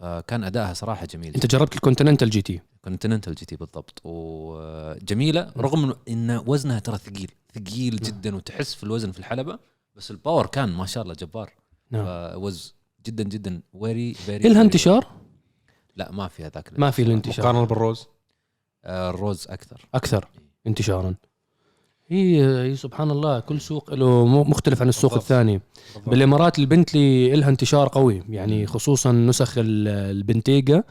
فكان 0.00 0.44
أدائها 0.44 0.74
صراحة 0.74 1.06
جميل. 1.06 1.34
أنت 1.34 1.46
جربت 1.46 1.74
ال 1.74 2.30
Continental 2.30 2.42
GT؟ 2.42 2.60
Continental 2.84 3.34
GT 3.34 3.56
بالضبط. 3.56 4.00
وجميلة 4.04 5.52
رغم 5.56 5.94
إن 6.08 6.42
وزنها 6.46 6.78
ترى 6.78 6.98
ثقيل 6.98 7.30
ثقيل 7.54 7.96
جدا 7.96 8.36
وتحس 8.36 8.74
في 8.74 8.84
الوزن 8.84 9.12
في 9.12 9.18
الحلبة 9.18 9.58
بس 9.94 10.10
الباور 10.10 10.46
كان 10.46 10.68
ما 10.68 10.86
شاء 10.86 11.02
الله 11.02 11.14
جبار. 11.14 11.52
نعم. 11.90 12.04
وز 12.42 12.74
جدا 13.06 13.24
جدا. 13.24 13.62
فيري 13.72 14.14
فيري 14.14 14.48
إلها 14.48 14.62
انتشار؟ 14.62 15.06
لا 15.96 16.12
ما 16.12 16.28
فيها 16.28 16.48
ذاك 16.48 16.72
ما 16.78 16.90
في 16.90 17.02
الانتشار. 17.02 17.44
مقارنه 17.44 17.64
بالروز 17.64 18.06
آه، 18.84 19.10
الروز 19.10 19.46
أكثر. 19.48 19.88
أكثر 19.94 20.28
انتشارا. 20.66 21.14
هي 22.10 22.44
هي 22.70 22.76
سبحان 22.76 23.10
الله. 23.10 23.40
كل 23.40 23.60
سوق 23.60 23.94
له 23.94 24.26
مختلف 24.44 24.82
عن 24.82 24.88
السوق 24.88 25.10
بالضبط. 25.10 25.22
الثاني. 25.32 25.60
بالإمارات 26.06 26.58
البنتلي 26.58 27.32
لها 27.36 27.48
انتشار 27.48 27.88
قوي. 27.88 28.22
يعني 28.28 28.66
خصوصا 28.66 29.12
نسخ 29.12 29.58
ال- 29.58 29.88
البنتيجا 29.88 30.82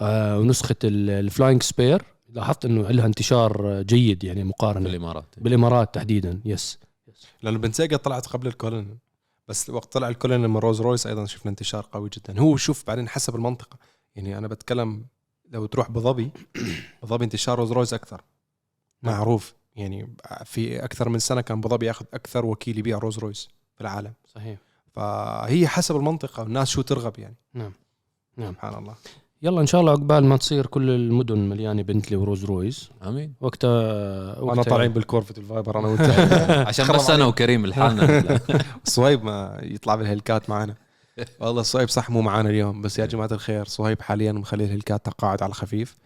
آه، 0.00 0.38
ونسخة 0.38 0.76
ال- 0.84 1.10
الفلاينج 1.10 1.62
سبير. 1.62 2.02
لاحظت 2.28 2.64
إنه 2.64 2.82
لها 2.90 3.06
انتشار 3.06 3.82
جيد 3.82 4.24
يعني 4.24 4.44
مقارنة. 4.44 4.90
الامارات 4.90 5.24
بالإمارات 5.38 5.94
تحديدا 5.94 6.40
يس 6.44 6.78
لأنه 7.42 7.58
بنتيجا 7.58 7.96
طلعت 7.96 8.26
قبل 8.26 8.46
الكولينان 8.46 8.98
بس 9.48 9.70
وقت 9.70 9.92
طلع 9.92 10.08
الكولينان 10.08 10.40
من 10.40 10.56
روز 10.56 10.80
رويس 10.80 11.06
أيضا 11.06 11.24
شفنا 11.26 11.50
انتشار 11.50 11.86
قوي 11.92 12.10
جدا. 12.18 12.40
هو 12.40 12.56
شوف 12.56 12.84
بعدين 12.86 13.08
حسب 13.08 13.34
المنطقة. 13.36 13.76
يعني 14.14 14.38
أنا 14.38 14.48
بتكلم 14.48 15.04
لو 15.50 15.66
تروح 15.66 15.88
ابو 15.88 16.00
ظبي 16.00 16.30
ابو 17.02 17.06
ظبي 17.14 17.24
انتشار 17.24 17.58
روز 17.58 17.72
رويس 17.72 17.94
أكثر. 17.94 18.20
معروف. 19.02 19.54
يعني 19.76 20.16
في 20.44 20.84
أكثر 20.84 21.08
من 21.08 21.18
سنة 21.18 21.40
كان 21.40 21.58
أبو 21.58 21.68
ظبي 21.68 21.86
ياخذ 21.86 22.04
أكثر 22.14 22.46
وكيل 22.46 22.78
يبيع 22.78 22.98
روز 22.98 23.18
رويس 23.18 23.48
في 23.74 23.80
العالم. 23.80 24.12
صحيح. 24.34 24.58
فهي 24.92 25.68
حسب 25.68 25.96
المنطقة 25.96 26.42
والناس 26.42 26.68
شو 26.68 26.82
ترغب 26.82 27.18
يعني. 27.18 27.36
نعم. 27.54 27.72
نعم. 28.36 28.52
سبحان 28.52 28.74
الله. 28.74 28.94
يلا 29.42 29.60
إن 29.60 29.66
شاء 29.66 29.80
الله 29.80 29.92
عقبال 29.92 30.24
ما 30.24 30.36
تصير 30.36 30.66
كل 30.66 30.90
المدن 30.90 31.38
مليانة 31.38 31.82
بنتلي 31.82 32.16
وروز 32.16 32.44
رويس 32.44 32.90
آمين. 33.02 33.34
وقتها 33.40 33.70
وأنا 34.38 34.58
وقتها 34.58 34.70
طالعين 34.70 34.92
بالكورفت 34.92 35.38
الفايبر 35.38 35.78
أنا 35.78 35.88
وأنت. 35.88 36.00
عشان 36.68 36.88
بس 36.88 37.10
أنا 37.10 37.26
وكريم 37.26 37.66
لحالنا. 37.66 38.40
صهيب 38.84 39.24
ما 39.24 39.60
يطلع 39.62 39.94
بالهليكات 39.94 40.50
معنا 40.50 40.74
والله 41.40 41.62
صهيب 41.62 41.88
صح 41.88 42.10
مو 42.10 42.20
معانا 42.20 42.50
اليوم 42.50 42.82
بس 42.82 42.98
يا 42.98 43.06
جماعة 43.06 43.28
الخير 43.32 43.64
صهيب 43.64 44.02
حاليا 44.02 44.32
مخلي 44.32 44.64
الهليكات 44.64 45.06
تقاعد 45.06 45.42
على 45.42 45.54
خفيف. 45.54 45.96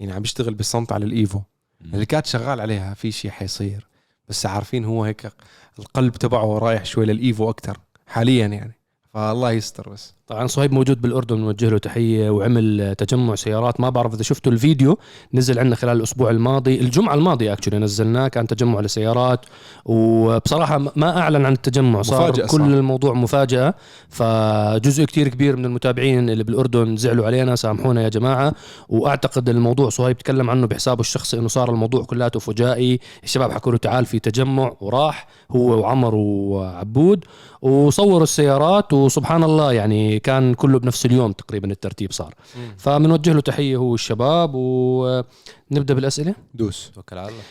يعني 0.00 0.12
عم 0.12 0.22
بيشتغل 0.22 0.54
بالصمت 0.54 0.92
على 0.92 1.04
الإيفو. 1.04 1.40
الهليكات 1.84 2.26
شغال 2.26 2.60
عليها 2.60 2.94
في 2.94 3.12
شيء 3.12 3.30
حيصير 3.30 3.86
بس 4.28 4.46
عارفين 4.46 4.84
هو 4.84 5.04
هيك 5.04 5.32
القلب 5.78 6.12
تبعه 6.12 6.58
رايح 6.58 6.84
شوي 6.84 7.06
للإيفو 7.06 7.50
أكثر 7.50 7.78
حاليا 8.06 8.46
يعني. 8.46 8.72
فالله 9.16 9.52
يستر 9.52 9.90
بس. 9.90 10.14
طبعا 10.26 10.46
صهيب 10.46 10.72
موجود 10.72 11.02
بالأردن 11.02 11.38
نوجه 11.38 11.68
له 11.68 11.78
تحية 11.78 12.30
وعمل 12.30 12.94
تجمع 12.98 13.34
سيارات. 13.34 13.80
ما 13.80 13.90
بعرف 13.90 14.14
إذا 14.14 14.22
شفتوا 14.22 14.52
الفيديو 14.52 14.98
نزل 15.34 15.58
عندنا 15.58 15.76
خلال 15.76 15.96
الأسبوع 15.96 16.30
الماضي. 16.30 16.80
الجمعة 16.80 17.14
الماضية 17.14 17.52
اكشلي 17.52 17.78
نزلناه 17.78 18.28
كان 18.28 18.46
تجمع 18.46 18.80
لسيارات. 18.80 19.46
وبصراحة 19.84 20.78
ما 20.96 21.18
أعلن 21.18 21.46
عن 21.46 21.52
التجمع 21.52 22.02
صار 22.02 22.22
مفاجأة 22.22 22.46
كل 22.46 22.58
صار. 22.58 22.66
الموضوع 22.66 23.12
مفاجأة. 23.12 23.74
فجزء 24.08 25.04
كتير 25.04 25.28
كبير 25.28 25.56
من 25.56 25.64
المتابعين 25.64 26.30
اللي 26.30 26.44
بالأردن 26.44 26.96
زعلوا 26.96 27.26
علينا 27.26 27.56
سامحونا 27.56 28.02
يا 28.02 28.08
جماعة. 28.08 28.52
وأعتقد 28.88 29.48
الموضوع 29.48 29.88
صهيب 29.88 30.18
تكلم 30.18 30.50
عنه 30.50 30.66
بحسابه 30.66 31.00
الشخصي 31.00 31.38
إنه 31.38 31.48
صار 31.48 31.70
الموضوع 31.70 32.04
كلياته 32.04 32.40
فجائي 32.40 33.00
الشباب 33.24 33.52
حكوا 33.52 33.72
له 33.72 33.78
تعال 33.78 34.06
في 34.06 34.18
تجمع 34.18 34.76
وراح 34.80 35.28
هو 35.50 35.80
وعمر 35.80 36.14
وعبود. 36.14 37.24
وصوروا 37.66 38.22
السيارات 38.22 38.92
وسبحان 38.92 39.44
الله 39.44 39.72
يعني 39.72 40.18
كان 40.18 40.54
كله 40.54 40.78
بنفس 40.78 41.06
اليوم 41.06 41.32
تقريبا 41.32 41.70
الترتيب 41.70 42.12
صار. 42.12 42.34
فبنوجه 42.78 43.32
له 43.32 43.40
تحية 43.40 43.76
هو 43.76 43.84
والشباب 43.84 44.50
ونبدأ 44.54 45.94
بالأسئلة. 45.94 46.34
دوس. 46.54 46.90
توكل 46.94 47.18
على 47.18 47.28
الله. 47.28 47.42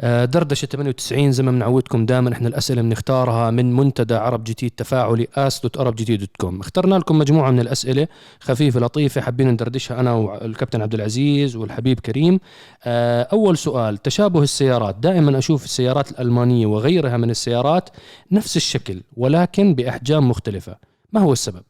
آه، 0.00 0.24
دردشة 0.24 0.66
98 0.66 1.32
زي 1.32 1.42
ما 1.42 1.50
بنعودكم 1.50 2.06
دائما 2.06 2.32
إحنا 2.32 2.48
الأسئلة 2.48 2.82
بنختارها 2.82 3.50
من 3.50 3.72
منتدى 3.76 4.14
عرب 4.14 4.44
جديد 4.44 4.70
تفاعلي 4.70 5.28
اس.arabjadid.com 5.36 6.60
اخترنا 6.60 6.94
لكم 6.94 7.18
مجموعة 7.18 7.50
من 7.50 7.60
الأسئلة 7.60 8.08
خفيفة 8.40 8.80
لطيفة 8.80 9.20
حابين 9.20 9.48
ندردشها 9.48 10.00
أنا 10.00 10.12
والكابتن 10.12 10.82
عبد 10.82 10.94
العزيز 10.94 11.56
والحبيب 11.56 12.00
كريم. 12.00 12.40
آه، 12.84 13.22
أول 13.22 13.58
سؤال 13.58 13.98
تشابه 13.98 14.42
السيارات 14.42 14.94
دائما 14.94 15.38
أشوف 15.38 15.64
السيارات 15.64 16.10
الألمانية 16.10 16.66
وغيرها 16.66 17.16
من 17.16 17.30
السيارات 17.30 17.90
نفس 18.32 18.56
الشكل 18.56 19.02
ولكن 19.16 19.74
بأحجام 19.74 20.28
مختلفة. 20.28 20.76
ما 21.12 21.20
هو 21.20 21.32
السبب؟ 21.32 21.62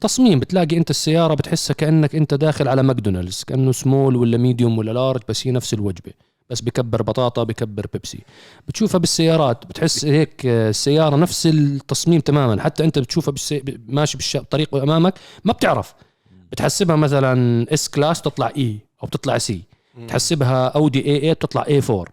تصميم 0.00 0.40
بتلاقي 0.40 0.76
أنت 0.76 0.90
السيارة 0.90 1.34
بتحسها 1.34 1.74
كأنك 1.74 2.14
أنت 2.14 2.34
داخل 2.34 2.68
على 2.68 2.82
ماكدونالدز 2.82 3.44
كأنه 3.46 3.72
سمول 3.72 4.16
ولا 4.16 4.36
medium 4.36 4.78
ولا 4.78 4.90
large 4.90 5.20
بس 5.28 5.46
هي 5.46 5.50
نفس 5.50 5.74
الوجبة. 5.74 6.12
بس 6.50 6.60
بكبر 6.60 7.02
بطاطا 7.02 7.42
بكبر 7.42 7.86
بيبسي. 7.92 8.18
بتشوفها 8.68 8.98
بالسيارات 8.98 9.66
بتحس 9.66 10.04
هيك 10.04 10.46
آه، 10.46 10.70
السيارة 10.70 11.16
نفس 11.16 11.46
التصميم 11.46 12.20
تماما. 12.20 12.62
حتى 12.62 12.84
أنت 12.84 12.98
بتشوفها 12.98 13.32
بالسي... 13.32 13.62
ماشي 13.88 14.18
بالطريق 14.18 14.74
أمامك 14.74 15.14
ما 15.44 15.52
بتعرف. 15.52 15.94
بتحسبها 16.52 16.96
مثلا 16.96 17.66
S-Class 17.74 18.22
تطلع 18.22 18.52
E 18.56 18.78
أو 19.02 19.08
بتطلع 19.08 19.38
C 19.38 19.62
تحسبها 20.08 20.66
أودي 20.68 20.98
A 21.06 21.16
8 21.18 21.32
بتطلع 21.32 21.64
A 21.68 21.82
4 21.90 22.04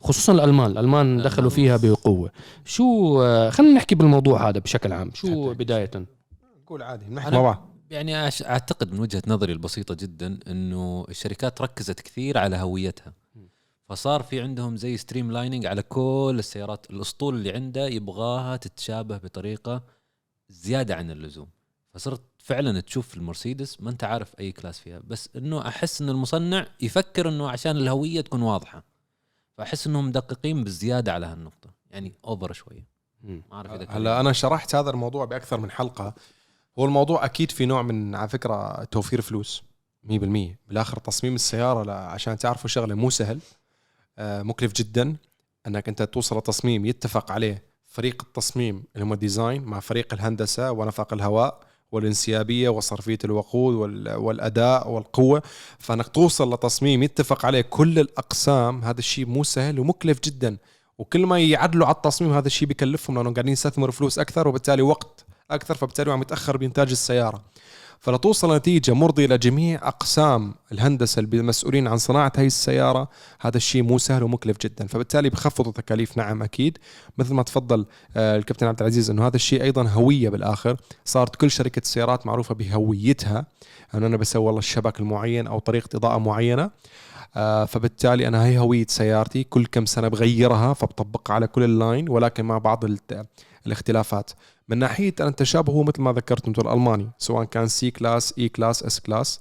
خصوصا 0.00 0.32
الألمان 0.32 0.70
الألمان 0.70 1.22
دخلوا 1.22 1.50
فيها 1.50 1.76
بقوة. 1.76 2.30
شو 2.64 3.22
آه، 3.22 3.50
خلينا 3.50 3.74
نحكي 3.74 3.94
بالموضوع 3.94 4.48
هذا 4.48 4.58
بشكل 4.58 4.92
عام. 4.92 5.10
شو 5.14 5.54
بداية؟ 5.54 5.90
نقول 6.64 6.82
عادي 6.82 7.04
نحكي 7.10 7.30
أنا- 7.30 7.34
مع 7.34 7.42
بعض 7.42 7.68
يعني 7.90 8.16
أعتقد 8.46 8.92
من 8.92 9.00
وجهة 9.00 9.22
نظري 9.26 9.52
البسيطة 9.52 9.94
جدا 9.94 10.38
إنه 10.48 11.06
الشركات 11.08 11.60
ركزت 11.62 12.00
كثير 12.00 12.38
على 12.38 12.56
هويتها. 12.56 13.12
فصار 13.88 14.22
في 14.22 14.40
عندهم 14.40 14.76
زي 14.76 14.96
streamlining 14.96 15.66
على 15.66 15.82
كل 15.82 16.36
السيارات. 16.38 16.86
الأسطول 16.90 17.34
اللي 17.34 17.52
عنده 17.52 17.86
يبغاها 17.86 18.56
تتشابه 18.56 19.16
بطريقة 19.16 19.82
زيادة 20.48 20.96
عن 20.96 21.10
اللزوم. 21.10 21.48
فصرت 21.94 22.22
فعلا 22.38 22.80
تشوف 22.80 23.16
المرسيدس 23.16 23.80
ما 23.80 23.90
أنت 23.90 24.04
عارف 24.04 24.40
أي 24.40 24.52
class 24.52 24.80
فيها. 24.80 25.00
بس 25.04 25.28
إنه 25.36 25.68
أحس 25.68 26.02
إن 26.02 26.08
المصنع 26.08 26.66
يفكر 26.80 27.28
إنه 27.28 27.50
عشان 27.50 27.76
الهوية 27.76 28.20
تكون 28.20 28.42
واضحة. 28.42 28.84
فأحس 29.56 29.86
إنهم 29.86 30.06
مدققين 30.06 30.64
بزيادة 30.64 31.12
على 31.12 31.26
هالنقطة. 31.26 31.70
يعني 31.90 32.14
over 32.24 32.52
شوية. 32.52 32.88
ما 33.22 33.42
أعرف 33.52 33.70
إذا 33.70 33.86
هلا 33.90 34.20
أنا 34.20 34.32
شرحت 34.32 34.74
هذا 34.74 34.90
الموضوع 34.90 35.24
بأكثر 35.24 35.60
من 35.60 35.70
حلقة. 35.70 36.14
هو 36.78 36.84
الموضوع 36.84 37.24
أكيد 37.24 37.50
في 37.50 37.66
نوع 37.66 37.82
من 37.82 38.14
على 38.14 38.28
فكرة 38.28 38.84
توفير 38.84 39.20
فلوس 39.20 39.62
100% 40.04 40.08
بالآخر 40.68 40.98
تصميم 40.98 41.34
السيارة 41.34 41.92
عشان 41.92 42.38
تعرفوا 42.38 42.68
شغلة 42.68 42.94
مو 42.94 43.10
سهل. 43.10 43.40
مكلف 44.18 44.72
جدا 44.72 45.16
أنك 45.66 45.88
أنت 45.88 46.02
توصل 46.02 46.38
لتصميم 46.38 46.86
يتفق 46.86 47.32
عليه 47.32 47.62
فريق 47.86 48.22
التصميم 48.26 48.84
اللي 48.94 49.04
هم 49.04 49.12
ال 49.12 49.19
design 49.19 49.62
مع 49.64 49.80
فريق 49.80 50.14
الهندسة 50.14 50.70
ونفق 50.70 51.12
الهواء 51.12 51.60
والانسيابية 51.92 52.68
وصرفية 52.68 53.18
الوقود 53.24 53.74
وال- 53.74 54.14
والأداء 54.16 54.90
والقوة. 54.90 55.42
فأنك 55.78 56.08
توصل 56.08 56.54
لتصميم 56.54 57.02
يتفق 57.02 57.46
عليه 57.46 57.60
كل 57.60 57.98
الأقسام 57.98 58.84
هذا 58.84 58.98
الشيء 58.98 59.26
مو 59.26 59.44
سهل 59.44 59.78
ومكلف 59.80 60.20
جدا. 60.24 60.56
وكل 60.98 61.26
ما 61.26 61.38
يعدلوا 61.40 61.86
على 61.86 61.94
التصميم 61.94 62.32
هذا 62.32 62.46
الشيء 62.46 62.68
بيكلفهم 62.68 63.16
لأنهم 63.16 63.34
قاعدين 63.34 63.52
يستثمروا 63.52 63.92
فلوس 63.92 64.18
أكثر 64.18 64.48
وبالتالي 64.48 64.82
وقت 64.82 65.24
أكثر 65.50 65.74
فبالتالي 65.74 66.12
عم 66.12 66.22
يتأخر 66.22 66.56
بإنتاج 66.56 66.90
السيارة. 66.90 67.44
فلتوصل 68.06 68.56
نتيجة 68.56 68.94
مرضيه 68.94 69.26
لجميع 69.26 69.88
أقسام 69.88 70.54
الهندسة 70.72 71.20
المسؤولين 71.20 71.88
عن 71.88 71.96
صناعة 71.96 72.32
هاي 72.36 72.46
السيارة 72.46 73.08
هذا 73.40 73.56
الشيء 73.56 73.82
مو 73.82 73.98
سهل 73.98 74.22
ومكلف 74.22 74.58
جدا. 74.58 74.86
فبالتالي 74.86 75.30
بخفضوا 75.30 75.72
تكاليف 75.72 76.16
نعم 76.16 76.42
أكيد. 76.42 76.78
مثل 77.18 77.34
ما 77.34 77.42
تفضل 77.42 77.86
آه، 78.16 78.36
الكابتن 78.36 78.66
عبد 78.66 78.80
العزيز 78.80 79.10
إنه 79.10 79.26
هذا 79.26 79.36
الشيء 79.36 79.62
أيضا 79.62 79.88
هوية 79.88 80.28
بالآخر. 80.28 80.76
صارت 81.04 81.36
كل 81.36 81.50
شركة 81.50 81.82
سيارات 81.84 82.26
معروفة 82.26 82.54
بهويتها. 82.54 83.46
انه 83.94 84.06
أنا 84.06 84.16
بسوي 84.16 84.44
والله 84.44 84.58
الشبك 84.58 85.00
المعين 85.00 85.46
أو 85.46 85.58
طريقة 85.58 85.96
إضاءة 85.96 86.18
معينة. 86.18 86.70
آه، 87.36 87.64
فبالتالي 87.64 88.28
أنا 88.28 88.44
هي 88.44 88.58
هوية 88.58 88.86
سيارتي. 88.88 89.44
كل 89.44 89.66
كم 89.66 89.86
سنة 89.86 90.08
بغيرها 90.08 90.74
فبطبقها 90.74 91.34
على 91.34 91.46
كل 91.46 91.62
ال 91.62 91.71
line 91.71 92.08
ولكن 92.08 92.44
مع 92.44 92.58
بعض 92.58 92.84
الاختلافات. 93.66 94.30
من 94.68 94.78
ناحية 94.78 95.14
أن 95.20 95.26
التشابه 95.26 95.72
هو 95.72 95.82
مثل 95.82 96.02
ما 96.02 96.12
ذكرت 96.12 96.48
أنتم 96.48 96.68
الألماني 96.68 97.10
سواء 97.18 97.44
كان 97.44 97.68
C-Class 97.68 98.34
E-Class 98.38 98.82
S-Class 98.82 99.40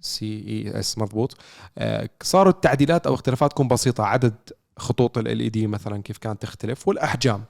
C 0.00 0.44
E 0.48 0.80
S 0.80 0.98
مضبوط. 0.98 1.36
آه، 1.78 2.10
صاروا 2.22 2.52
التعديلات 2.52 3.06
أو 3.06 3.14
اختلافات 3.14 3.50
تكون 3.50 3.68
بسيطة 3.68 4.04
عدد 4.04 4.34
خطوط 4.78 5.18
ال 5.18 5.50
D 5.50 5.66
مثلا 5.66 6.02
كيف 6.02 6.18
كانت 6.18 6.42
تختلف 6.42 6.88
والأحجام. 6.88 7.44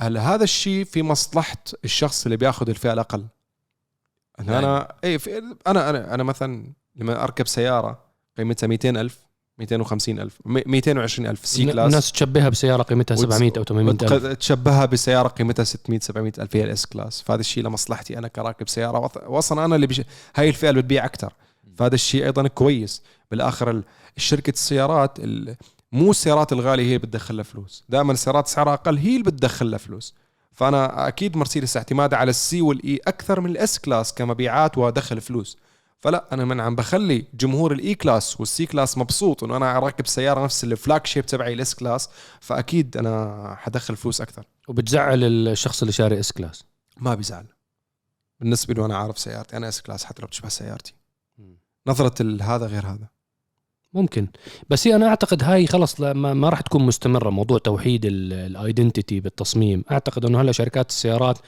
هلا 0.00 0.34
هذا 0.34 0.44
الشيء 0.44 0.84
في 0.84 1.02
مصلحة 1.02 1.56
الشخص 1.84 2.24
اللي 2.26 2.36
بياخذ 2.36 2.68
الفئة 2.68 2.92
الأقل؟ 2.92 3.26
أنا 4.38 4.94
أي 5.04 5.18
في 5.18 5.38
أنا 5.66 5.90
أنا 5.90 6.14
أنا 6.14 6.22
مثلا 6.22 6.72
لما 6.96 7.24
أركب 7.24 7.46
سيارة 7.46 8.04
قيمتها 8.38 8.66
200000 8.66 9.25
250000 9.58 10.38
220000 10.46 11.46
C-Class. 11.46 11.86
الناس 11.86 12.12
تشبهها 12.12 12.48
بسيارة 12.48 12.82
قيمتها 12.82 13.14
وتس- 13.16 13.20
700 13.20 13.52
أو 13.58 13.64
800 13.64 13.96
ألف. 14.02 14.26
تشبهها 14.26 14.84
بسيارة 14.86 15.28
قيمتها 15.28 15.64
600 15.64 16.00
700 16.00 16.32
ألف. 16.38 16.56
هي 16.56 16.64
ال 16.64 16.86
S-Class 16.86 17.22
فهذا 17.22 17.40
الشيء 17.40 17.64
لمصلحتي 17.64 18.18
أنا 18.18 18.28
كراكب 18.28 18.68
سيارة. 18.68 19.08
وأص- 19.08 19.26
واصلا 19.30 19.64
أنا 19.64 19.74
اللي 19.76 19.86
بش... 19.86 20.02
هاي 20.36 20.48
الفئة 20.48 20.70
اللي 20.70 20.82
بتبيع 20.82 21.04
أكثر 21.04 21.32
فهذا 21.76 21.94
الشيء 21.94 22.24
أيضا 22.24 22.48
كويس. 22.48 23.02
بالآخر 23.30 23.70
ال- 23.70 23.84
الشركة 24.16 24.50
السيارات 24.50 25.18
ال... 25.18 25.56
مو 25.92 26.10
السيارات 26.10 26.52
الغالية 26.52 26.82
هي 26.84 26.86
اللي 26.96 26.98
بتدخل 26.98 27.44
فلوس. 27.44 27.84
دائما 27.88 28.12
السيارات 28.12 28.48
سعرها 28.48 28.74
أقل 28.74 28.98
هي 28.98 29.12
اللي 29.16 29.22
بتدخل 29.22 29.78
فلوس. 29.78 30.14
فأنا 30.52 31.08
أكيد 31.08 31.36
مرسيدس 31.36 31.76
اعتمادها 31.76 32.18
على 32.18 32.30
ال 32.30 32.45
C 32.45 32.60
وال 32.62 32.87
E 32.87 33.00
أكثر 33.06 33.40
من 33.40 33.50
ال 33.50 33.78
S-Class 33.78 34.14
كمبيعات 34.14 34.78
ودخل 34.78 35.20
فلوس. 35.20 35.56
فلما 36.00 36.28
أنا 36.32 36.60
عم 36.60 36.76
بخلي 36.76 37.26
جمهور 37.34 37.72
ال 37.72 37.94
E-Class 37.94 38.40
وال 38.40 38.66
C-Class 38.66 38.98
مبسوط 38.98 39.44
انه 39.44 39.56
أنا 39.56 39.78
راكب 39.78 40.06
سيارة 40.06 40.44
نفس 40.44 40.64
ال 40.64 41.06
flagship 41.06 41.26
تبعي 41.26 41.52
ال 41.52 41.74
S-Class 41.74 42.08
فأكيد 42.40 42.96
أنا 42.96 43.54
حدخل 43.58 43.96
فلوس 43.96 44.20
أكثر. 44.20 44.46
وبتزعل 44.68 45.24
الشخص 45.24 45.82
اللي 45.82 45.92
شاري 45.92 46.20
S-Class 46.20 46.64
ما 46.96 47.14
بيزعل 47.14 47.46
بالنسبة 48.40 48.74
له 48.74 48.86
أنا 48.86 48.96
عارف 48.96 49.18
سيارتي 49.18 49.56
أنا 49.56 49.68
S-Class 49.68 50.04
حتى 50.04 50.22
لو 50.22 50.28
بتشبه 50.28 50.48
سيارتي. 50.48 50.94
نظرة 51.86 52.42
هذا 52.42 52.66
غير 52.66 52.86
هذا. 52.86 53.08
ممكن. 53.96 54.26
بس 54.70 54.86
هي 54.86 54.96
أنا 54.96 55.08
أعتقد 55.08 55.42
هاي 55.44 55.66
خلص 55.66 56.00
ما, 56.00 56.34
ما 56.34 56.48
راح 56.48 56.60
تكون 56.60 56.86
مستمرة 56.86 57.30
موضوع 57.30 57.58
توحيد 57.58 58.02
ال 58.04 58.17
identity 58.17 59.20
بالتصميم. 59.20 59.84
أعتقد 59.90 60.24
إنه 60.24 60.40
هلا 60.40 60.52
شركات 60.52 60.90
السيارات 60.90 61.38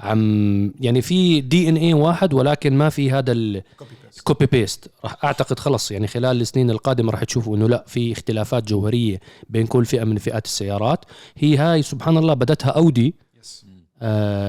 عم 0.00 0.72
يعني 0.80 1.02
في 1.02 1.40
DNA 1.40 1.94
واحد 1.94 2.34
ولكن 2.34 2.78
ما 2.78 2.88
في 2.88 3.10
هذا 3.10 3.32
ال 3.32 3.55
copy 3.55 4.46
paste 4.46 4.90
راح 5.04 5.24
أعتقد 5.24 5.58
خلص 5.58 5.90
يعني 5.90 6.06
خلال 6.06 6.40
السنين 6.40 6.70
القادمة 6.70 7.12
راح 7.12 7.24
تشوفوا 7.24 7.56
إنه 7.56 7.68
لا 7.68 7.84
في 7.86 8.12
اختلافات 8.12 8.68
جوهرية 8.68 9.20
بين 9.50 9.66
كل 9.66 9.84
فئة 9.84 10.04
من 10.04 10.18
فئات 10.18 10.44
السيارات. 10.44 11.04
هي 11.36 11.56
هاي 11.56 11.82
سبحان 11.82 12.16
الله 12.16 12.34
بدتها 12.34 12.70
اودي 12.70 13.14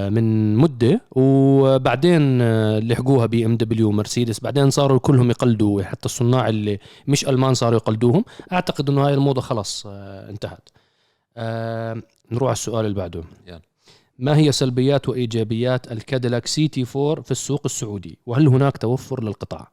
من 0.09 0.55
مدة. 0.55 1.01
وبعدين 1.11 2.41
آه، 2.41 2.79
لحقوها 2.79 3.25
BMW 3.25 3.87
ومرسيدس. 3.87 4.39
بعدين 4.39 4.69
صاروا 4.69 4.99
كلهم 4.99 5.29
يقلدوا 5.29 5.83
حتى 5.83 6.05
الصناع 6.05 6.49
اللي 6.49 6.79
مش 7.07 7.27
ألمان 7.27 7.53
صاروا 7.53 7.77
يقلدوهم. 7.77 8.25
أعتقد 8.53 8.89
إنه 8.89 9.07
هاي 9.07 9.13
الموضة 9.13 9.41
خلص 9.41 9.83
آه، 9.87 10.29
انتهت. 10.29 10.69
آه، 11.37 12.01
نروح 12.31 12.43
على 12.43 12.53
السؤال 12.53 12.85
اللي 12.85 12.95
بعده. 12.97 13.23
يلا. 13.47 13.61
ما 14.19 14.37
هي 14.37 14.51
سلبيات 14.51 15.09
وإيجابيات 15.09 15.91
الكاديلاك 15.91 16.47
CT4 16.47 17.21
في 17.21 17.31
السوق 17.31 17.61
السعودي؟ 17.65 18.17
وهل 18.25 18.47
هناك 18.47 18.77
توفر 18.77 19.23
للقطع 19.23 19.67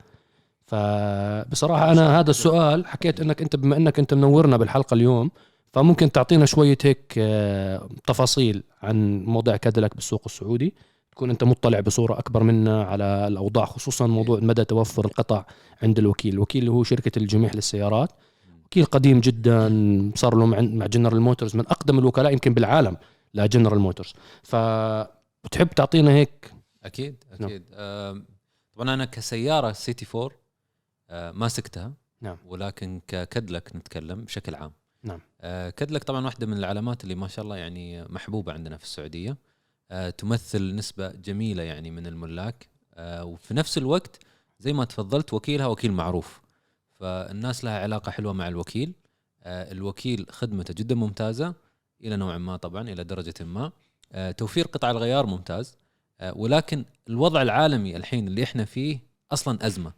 فبصراحة 0.66 1.92
أنا 1.92 2.20
هذا 2.20 2.30
السؤال 2.30 2.86
حكيت 2.86 3.20
إنك 3.20 3.42
أنت 3.42 3.56
بما 3.56 3.76
إنك 3.76 3.98
أنت 3.98 4.14
منورنا 4.14 4.56
بالحلقة 4.56 4.94
اليوم 4.94 5.30
فممكن 5.74 6.12
تعطينا 6.12 6.46
شوية 6.46 6.78
هيك 6.84 7.14
آه، 7.18 7.88
تفاصيل 8.06 8.62
عن 8.82 9.24
موضوع 9.24 9.56
كاديلاك 9.56 9.94
بالسوق 9.94 10.22
السعودي. 10.26 10.74
تكون 11.10 11.30
أنت 11.30 11.44
مطلع 11.44 11.80
بصورة 11.80 12.18
أكبر 12.18 12.42
منا 12.42 12.84
على 12.84 13.04
الأوضاع 13.04 13.64
خصوصا 13.64 14.06
موضوع 14.06 14.40
مدى 14.40 14.64
توفر 14.64 15.04
القطع 15.04 15.44
عند 15.82 15.98
الوكيل. 15.98 16.34
الوكيل 16.34 16.60
اللي 16.60 16.72
هو 16.72 16.82
شركة 16.82 17.18
الجميح 17.18 17.54
للسيارات. 17.54 18.10
وكيل 18.64 18.84
قديم 18.84 19.20
جدا 19.20 20.12
صار 20.14 20.34
له 20.34 20.46
مع 20.46 20.86
جنرال 20.86 21.20
موتورز 21.20 21.56
من 21.56 21.66
أقدم 21.66 21.98
الوكلاء 21.98 22.32
يمكن 22.32 22.54
بالعالم 22.54 22.96
لجنرال 23.34 23.78
موتورز 23.78 24.12
فبتحب 24.42 25.68
تعطينا 25.76 26.10
هيك؟ 26.10 26.52
أكيد 26.84 27.24
نعم. 27.40 27.48
أكيد. 27.48 27.64
آم، 27.74 28.26
طبعا 28.76 28.94
أنا 28.94 29.04
كسيارة 29.04 29.72
CT4 29.72 30.30
آه، 31.10 31.30
ما 31.30 31.48
سقتها. 31.48 31.92
نعم. 32.20 32.36
ولكن 32.46 33.00
ككاديلاك 33.08 33.76
نتكلم 33.76 34.24
بشكل 34.24 34.54
عام. 34.54 34.72
نعم. 35.04 35.20
آه، 35.40 35.70
كاديلاك 35.70 36.04
طبعا 36.04 36.24
واحدة 36.24 36.46
من 36.46 36.58
العلامات 36.58 37.04
اللي 37.04 37.14
ما 37.14 37.28
شاء 37.28 37.44
الله 37.44 37.56
يعني 37.56 38.04
محبوبة 38.04 38.52
عندنا 38.52 38.76
في 38.76 38.84
السعودية. 38.84 39.36
آه، 39.90 40.10
تمثل 40.10 40.74
نسبة 40.74 41.08
جميلة 41.08 41.62
يعني 41.62 41.90
من 41.90 42.06
الملاك. 42.06 42.68
آه، 42.94 43.24
وفي 43.24 43.54
نفس 43.54 43.78
الوقت 43.78 44.18
زي 44.58 44.72
ما 44.72 44.84
تفضلت 44.84 45.34
وكيلها 45.34 45.66
وكيل 45.66 45.92
معروف. 45.92 46.40
فالناس 47.00 47.64
لها 47.64 47.78
علاقة 47.78 48.10
حلوة 48.10 48.32
مع 48.32 48.48
الوكيل. 48.48 48.94
الوكيل 49.46 50.26
خدمته 50.30 50.74
جدا 50.74 50.94
ممتازة 50.94 51.54
إلى 52.04 52.16
نوع 52.16 52.38
ما 52.38 52.56
طبعا 52.56 52.88
إلى 52.88 53.04
درجة 53.04 53.34
ما. 53.44 53.72
توفير 54.32 54.66
قطع 54.66 54.90
الغيار 54.90 55.26
ممتاز. 55.26 55.76
ولكن 56.32 56.84
الوضع 57.08 57.42
العالمي 57.42 57.96
الحين 57.96 58.28
اللي 58.28 58.42
إحنا 58.42 58.64
فيه 58.64 58.98
أصلا 59.32 59.66
أزمة. 59.66 59.92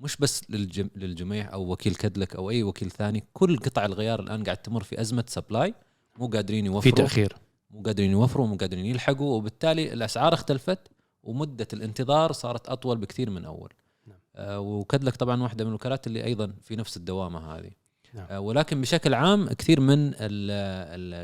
مش 0.00 0.16
بس 0.16 0.42
للجم... 0.50 0.90
للجميع 0.96 1.52
أو 1.52 1.72
وكيل 1.72 1.94
كدلك 1.94 2.36
أو 2.36 2.50
أي 2.50 2.62
وكيل 2.62 2.90
ثاني 2.90 3.24
كل 3.32 3.58
قطع 3.58 3.84
الغيار 3.84 4.20
الآن 4.20 4.44
قاعد 4.44 4.56
تمر 4.56 4.82
في 4.82 5.00
أزمة 5.00 5.24
سبلاي 5.28 5.74
مو 6.18 6.26
قادرين 6.26 6.64
في 6.64 6.70
يوفروا 6.72 6.92
تأخير. 6.94 7.36
مو 7.70 7.82
قادرين 7.82 8.10
يوفروا 8.10 8.46
مو 8.46 8.56
قادرين 8.56 8.86
يلحقوا 8.86 9.36
وبالتالي 9.36 9.92
الأسعار 9.92 10.34
اختلفت 10.34 10.78
ومدة 11.22 11.68
الانتظار 11.72 12.32
صارت 12.32 12.68
أطول 12.68 12.98
بكثير 12.98 13.30
من 13.30 13.44
أول. 13.44 13.72
نعم. 14.06 14.18
آه 14.36 14.60
وكدلك 14.60 15.16
طبعا 15.16 15.42
واحدة 15.42 15.64
من 15.64 15.70
الوكالات 15.70 16.06
اللي 16.06 16.24
أيضا 16.24 16.52
في 16.62 16.76
نفس 16.76 16.96
الدوامة 16.96 17.54
هذه. 17.56 17.70
نعم. 18.14 18.26
آه 18.30 18.40
ولكن 18.40 18.80
بشكل 18.80 19.14
عام 19.14 19.48
كثير 19.48 19.80
من 19.80 20.10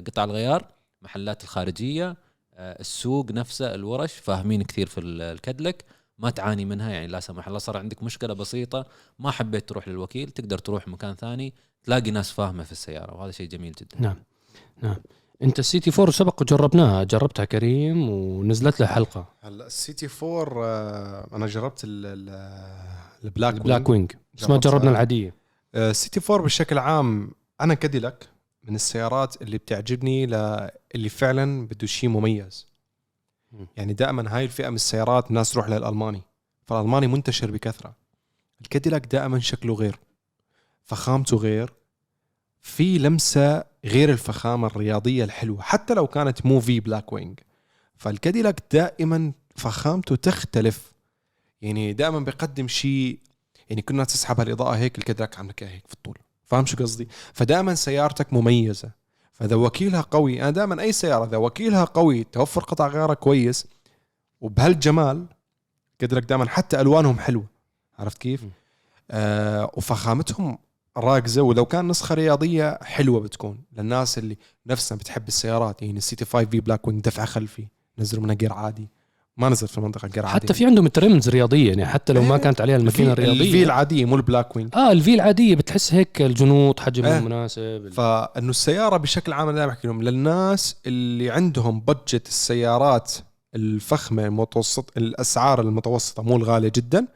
قطع 0.07 0.25
الغيار 0.25 0.69
محلات 1.03 1.43
الخارجية 1.45 2.17
آه 2.55 2.81
السوق 2.81 3.33
نفسه 3.33 3.75
الورش 3.75 4.13
فاهمين 4.13 4.63
كثير 4.63 4.87
في 4.87 5.01
ال- 5.01 5.23
الكدلك. 5.23 5.85
ما 6.19 6.31
تعاني 6.31 6.65
منها 6.65 6.91
يعني 6.91 7.07
لا 7.07 7.21
سمح 7.21 7.47
الله 7.47 7.59
صار 7.59 7.77
عندك 7.77 8.03
مشكلة 8.03 8.35
بسيطة 8.35 8.87
ما 9.19 9.31
حبيت 9.31 9.69
تروح 9.69 9.89
للوكيل 9.89 10.31
تقدر 10.31 10.59
تروح 10.59 10.89
مكان 10.89 11.15
ثاني 11.15 11.55
تلاقي 11.85 12.11
ناس 12.11 12.31
فاهمة 12.31 12.65
في 12.65 12.73
السيارة 12.73 13.15
وهذا 13.15 13.31
شيء 13.31 13.49
جميل 13.49 13.73
جدا. 13.73 14.01
نعم 14.01 14.17
نعم. 14.83 14.97
أنت 15.43 15.59
ال 15.59 15.91
CT4 16.01 16.11
سبق 16.11 16.43
وجربناها 16.43 17.05
جربتها 17.05 17.45
كريم 17.45 18.11
ونزلت 18.11 18.81
له 18.81 18.87
حلقة. 18.87 19.29
هلا 19.41 19.67
ال 19.67 19.93
CT4 19.93 20.65
آه، 20.65 21.29
أنا 21.37 21.47
جربت 21.47 21.85
ال- 21.85 22.07
ال- 22.07 22.97
ال 23.25 23.29
Black 23.29 23.50
ال 23.50 23.55
Blackwing 23.55 24.13
بس 24.35 24.51
ما. 24.51 24.57
جربنا 24.57 24.91
العادية. 24.91 25.35
آه، 25.75 25.91
ال 25.91 26.11
CT4 26.11 26.45
بشكل 26.45 26.79
عام 26.79 27.31
أنا 27.61 27.75
كاديلاك 27.75 28.27
من 28.65 28.75
السيارات 28.75 29.43
اللي 29.43 29.59
بتعجبني 29.59 30.27
ل- 30.27 30.69
اللي 30.95 31.09
فعلا 31.09 31.67
بده 31.67 31.87
شيء 31.87 32.11
مميز. 32.11 32.66
مم. 32.66 32.66
يعني 33.77 33.93
دائما 33.93 34.37
هاي 34.37 34.45
الفئة 34.45 34.69
من 34.69 34.75
السيارات 34.75 35.29
الناس 35.29 35.53
تروح 35.53 35.69
للألماني. 35.69 36.23
فالألماني 36.67 37.07
منتشر 37.07 37.51
بكثرة. 37.51 37.97
الكاديلاك 38.61 39.07
دائما 39.07 39.39
شكله 39.39 39.75
غير. 39.75 39.99
فخامته 40.85 41.37
غير. 41.37 41.73
في 42.61 42.99
لمسة 42.99 43.65
غير 43.85 44.11
الفخامة 44.11 44.67
الرياضية 44.67 45.25
الحلوة 45.25 45.63
حتى 45.63 45.95
لو 45.95 46.07
كانت 46.07 46.47
مو 46.47 46.61
في 46.61 46.81
Blackwing 46.81 47.41
فالكاديلاك 47.97 48.63
دائما 48.73 49.33
فخامته 49.57 50.17
تختلف. 50.17 50.93
يعني 51.63 51.93
دائما 51.93 52.21
بيقدم 52.21 52.69
شيء 52.69 53.19
يعني 53.69 53.83
كنا 53.83 54.05
تسحب 54.05 54.41
هالاضاءه 54.41 54.77
هيك 54.77 54.99
الكاديلاك 54.99 55.39
عامله 55.39 55.55
هيك 55.61 55.87
في 55.87 55.95
الطول. 55.95 56.19
فاهم 56.45 56.67
شو 56.67 56.77
قصدي؟ 56.77 57.09
فدائما 57.33 57.75
سيارتك 57.75 58.33
مميزة. 58.33 58.91
فاذا 59.39 59.57
وكيلها 59.57 60.01
قوي. 60.01 60.43
أنا 60.43 60.51
دائما 60.51 60.83
أي 60.83 60.93
سيارة 60.93 61.25
اذا 61.25 61.37
وكيلها 61.37 61.85
قوي 61.85 62.25
توفر 62.25 62.61
قطع 62.65 62.87
غيارها 62.87 63.15
كويس 63.15 63.67
وبهالجمال 64.41 65.27
كاديلاك 65.99 66.25
دائما 66.25 66.49
حتى 66.49 66.81
ألوانهم 66.81 67.19
حلوة. 67.19 67.45
عرفت 67.99 68.19
كيف؟ 68.19 68.45
آه 69.11 69.71
وفخامتهم 69.75 70.59
راكزة 70.97 71.43
ولو 71.43 71.65
كان 71.65 71.89
نسخة 71.89 72.15
رياضية 72.15 72.79
حلوة 72.83 73.21
بتكون 73.21 73.59
للناس 73.77 74.19
اللي 74.19 74.37
نفسها 74.67 74.97
بتحب 74.97 75.29
السيارات. 75.29 75.83
يعني 75.83 75.99
ال 75.99 76.03
CT5-V 76.03 76.25
Blackwing 76.25 77.01
دفعه 77.01 77.27
خلفي 77.27 77.67
نزلوا 77.99 78.23
منها 78.23 78.35
جير 78.35 78.53
عادي. 78.53 78.89
ما 79.37 79.49
نزل 79.49 79.69
في 79.69 79.79
المنطقة 79.79 80.05
عادي 80.05 80.27
حتى 80.29 80.55
في 80.55 80.67
عندهم 80.67 80.89
trims 80.89 81.29
رياضية 81.29 81.69
يعني 81.69 81.87
حتى 81.87 82.13
لو 82.13 82.23
ما 82.23 82.35
إيه. 82.35 82.41
كانت 82.41 82.61
عليها 82.61 82.77
الماكينة 82.77 83.13
ال 83.13 83.18
V 83.18 83.23
ال 83.23 83.28
V 83.28 83.33
الرياضيه 83.39 83.65
العاديه 83.65 84.05
مو 84.05 84.17
ال 84.17 84.57
Blackwing. 84.57 84.71
آه 84.75 84.93
ال 84.93 85.04
V 85.04 85.15
العاديه 85.15 85.55
بتحس 85.55 85.95
هيك 85.95 86.23
الجنوط 86.23 86.81
حجمها 86.81 87.19
إيه. 87.19 87.25
مناسب 87.25 87.91
فإنه 87.93 88.51
السيارة 88.51 88.97
بشكل 88.97 89.33
عام 89.33 89.49
أنا 89.49 89.67
بحكي 89.67 89.89
لهم 89.89 90.03
للناس 90.03 90.77
اللي 90.87 91.31
عندهم 91.31 91.81
budget 91.81 92.29
السيارات 92.29 93.13
الفخمة 93.55 94.27
المتوسط 94.27 94.93
الأسعار 94.97 95.61
المتوسطة 95.61 96.23
مو 96.23 96.37
الغالية 96.37 96.73
جدا 96.75 97.07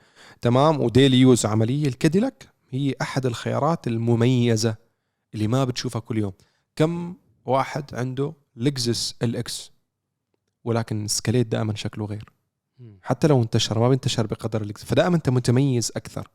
تمام؟ 0.42 0.80
و 0.80 0.87
daily 0.87 1.20
use 1.20 1.46
عملية 1.46 1.88
الكاديلاك 1.88 2.48
هي 2.70 2.94
أحد 3.02 3.26
الخيارات 3.26 3.86
المميزة 3.86 4.74
اللي 5.34 5.48
ما 5.48 5.64
بتشوفها 5.64 6.00
كل 6.00 6.18
يوم. 6.18 6.32
كم 6.76 7.14
واحد 7.44 7.84
عنده 7.92 8.32
لكزس 8.56 9.14
LX 9.22 9.72
ولكن 10.64 11.04
الاسكاليد 11.04 11.46
دائما 11.46 11.74
شكله 11.74 12.04
غير. 12.04 12.24
حتى 13.02 13.26
لو 13.26 13.42
انتشر 13.42 13.78
ما 13.78 13.88
بينتشر 13.88 14.26
بقدر 14.26 14.62
اللكزس 14.62 14.84
فدائما 14.84 15.16
أنت 15.16 15.28
متميز 15.28 15.92
أكثر. 15.96 16.28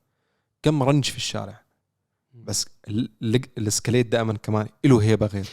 كم 0.64 0.84
رنج 0.84 1.04
في 1.06 1.18
الشارع. 1.18 1.62
بس 2.34 2.68
ال- 2.88 3.10
ال- 3.24 3.42
الاسكاليد 3.58 4.08
دائما 4.08 4.34
كمان 4.34 4.68
له 4.86 5.02
هيبة 5.02 5.26
غير. 5.26 5.48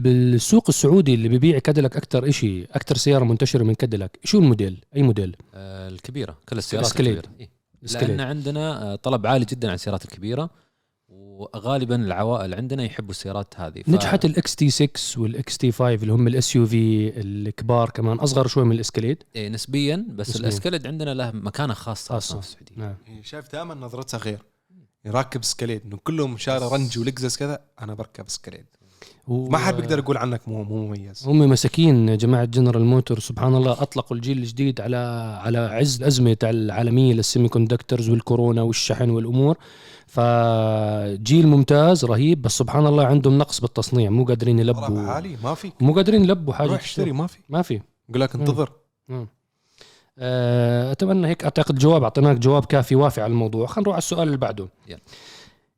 بالسوق 0.00 0.64
السعودي 0.68 1.14
اللي 1.14 1.28
ببيع 1.28 1.58
كاديلاك 1.58 1.96
أكثر 1.96 2.30
شيء 2.30 2.68
أكثر 2.72 2.96
سيارة 2.96 3.24
منتشرة 3.24 3.62
من 3.64 3.74
كاديلاك 3.74 4.18
شو 4.24 4.38
الموديل؟ 4.38 4.84
أي 4.96 5.02
موديل؟ 5.02 5.36
آه 5.54 5.88
الكبيرة. 5.88 6.38
كل 6.48 6.58
السيارات. 6.58 6.90
الكبيرة. 6.90 7.22
إيه. 7.40 7.50
لأن 7.82 8.20
عندنا 8.20 8.92
آه، 8.92 8.96
طلب 8.96 9.26
عالي 9.26 9.44
جدا 9.44 9.68
على 9.68 9.74
السيارات 9.74 10.04
الكبيرة. 10.04 10.50
وغالبا 11.10 11.96
العوائل 11.96 12.54
عندنا 12.54 12.82
يحبوا 12.84 13.10
السيارات 13.10 13.54
هذه. 13.56 13.82
ف- 13.82 13.88
نجحت 13.88 14.24
ال 14.24 14.32
XT6 14.32 14.56
وال 14.56 14.70
XT5 14.70 15.94
اللي 15.94 16.12
هم 16.12 16.26
ال 16.28 16.56
SUV 16.56 17.12
الكبار 17.20 17.90
كمان 17.90 18.18
أصغر 18.18 18.46
شوي 18.46 18.64
من 18.64 18.72
الاسكاليد 18.72 19.22
إيه 19.36 19.48
نسبيا 19.48 20.06
بس 20.10 20.28
نسبياً. 20.30 20.42
الاسكاليد 20.48 20.86
عندنا 20.86 21.14
له 21.14 21.30
مكانة 21.30 21.74
خاصة 21.74 22.08
خاصة. 22.14 22.38
أصلا 22.38 22.40
في 22.40 22.46
السعودية. 22.62 22.74
نعم. 22.84 22.94
يعني 23.08 23.22
شايف 23.22 23.52
دائما 23.52 23.74
نظرتها 23.74 24.18
غير 24.18 24.38
يراكب 25.04 25.44
اسكاليد 25.44 25.84
إنه 25.86 25.96
كلهم 26.04 26.36
شاري 26.36 26.64
رنج 26.72 26.98
ولكزس 26.98 27.36
كذا 27.36 27.60
أنا 27.80 27.94
بركب 27.94 28.24
اسكاليد 28.28 28.66
و... 29.28 29.48
ما 29.48 29.58
حد 29.58 29.76
بيقدر 29.76 29.98
يقول 29.98 30.16
عنك 30.16 30.48
مو 30.48 30.62
مو 30.62 30.86
مميز. 30.86 31.22
هم 31.26 31.38
مساكين 31.38 32.16
جماعة 32.16 32.44
جنرال 32.44 32.84
موتور 32.84 33.18
سبحان 33.18 33.54
الله 33.54 33.72
أطلقوا 33.72 34.16
الجيل 34.16 34.38
الجديد 34.38 34.80
على 34.80 34.96
على 35.44 35.58
عز 35.58 35.96
الازمه 36.00 36.34
تاع 36.34 36.50
العالمية 36.50 37.14
لل 37.14 37.48
semiconductors 37.48 38.10
والكورونا 38.10 38.62
والشحن 38.62 39.10
والأمور. 39.10 39.56
فجيل 40.10 41.46
ممتاز 41.46 42.04
رهيب 42.04 42.42
بس 42.42 42.58
سبحان 42.58 42.86
الله 42.86 43.04
عندهم 43.04 43.38
نقص 43.38 43.60
بالتصنيع. 43.60 44.10
مو 44.10 44.24
قادرين 44.24 44.58
يلبوا 44.58 45.00
عالي 45.00 45.36
ما 45.44 45.54
في. 45.54 45.72
مو 45.80 45.92
قادرين 45.94 46.24
يلبوا 46.24 46.54
حاجة 46.54 46.68
روح 46.68 46.82
اشتري 46.82 47.12
ما 47.12 47.26
في. 47.26 47.38
ما 47.48 47.62
في. 47.62 47.80
يقول 48.08 48.20
لك 48.20 48.34
انتظر. 48.34 48.72
مم. 49.08 49.28
آه، 50.18 50.92
أتمنى 50.92 51.26
هيك 51.26 51.44
أعتقد 51.44 51.78
جواب 51.78 52.02
أعطيناك 52.02 52.36
جواب 52.36 52.64
كافي 52.64 52.94
وافي 52.94 53.20
على 53.20 53.30
الموضوع. 53.30 53.66
خلينا 53.66 53.80
نروح 53.82 53.94
على 53.94 53.98
السؤال 53.98 54.22
اللي 54.26 54.36
بعده. 54.36 54.68
يلا. 54.88 55.00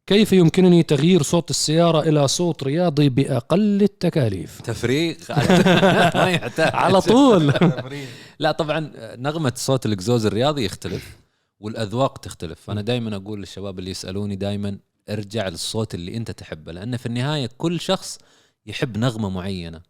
كيف 0.07 0.33
يمكنني 0.33 0.83
تغيير 0.83 1.23
صوت 1.23 1.51
السيارة 1.51 2.01
إلى 2.01 2.29
صوت 2.29 2.63
رياضي 2.65 3.09
بأقل 3.09 3.83
التكاليف؟ 3.83 4.61
تفريغ 4.61 5.15
ما 6.15 6.31
يحتاج. 6.31 6.71
على 6.75 7.01
طول. 7.01 7.53
لا 8.39 8.53
طبعا 8.53 8.93
نغمة 9.17 9.53
صوت 9.57 9.87
الإكزوز 9.87 10.27
الرياضي 10.27 10.65
يختلف. 10.65 11.17
والأذواق 11.63 12.19
تختلف. 12.19 12.61
فأنا 12.61 12.81
دائما 12.81 13.17
أقول 13.17 13.41
للشباب 13.41 13.79
اللي 13.79 13.91
يسألوني 13.91 14.37
دائما 14.37 14.79
ارجع 15.11 15.49
للصوت 15.49 15.95
اللي 15.95 16.17
أنت 16.17 16.31
تحبه 16.31 16.73
لأن 16.73 16.97
في 16.97 17.07
النهاية 17.07 17.51
كل 17.59 17.81
شخص 17.81 18.19
يحب 18.67 18.99
نغمة 18.99 19.29
معينة 19.29 19.83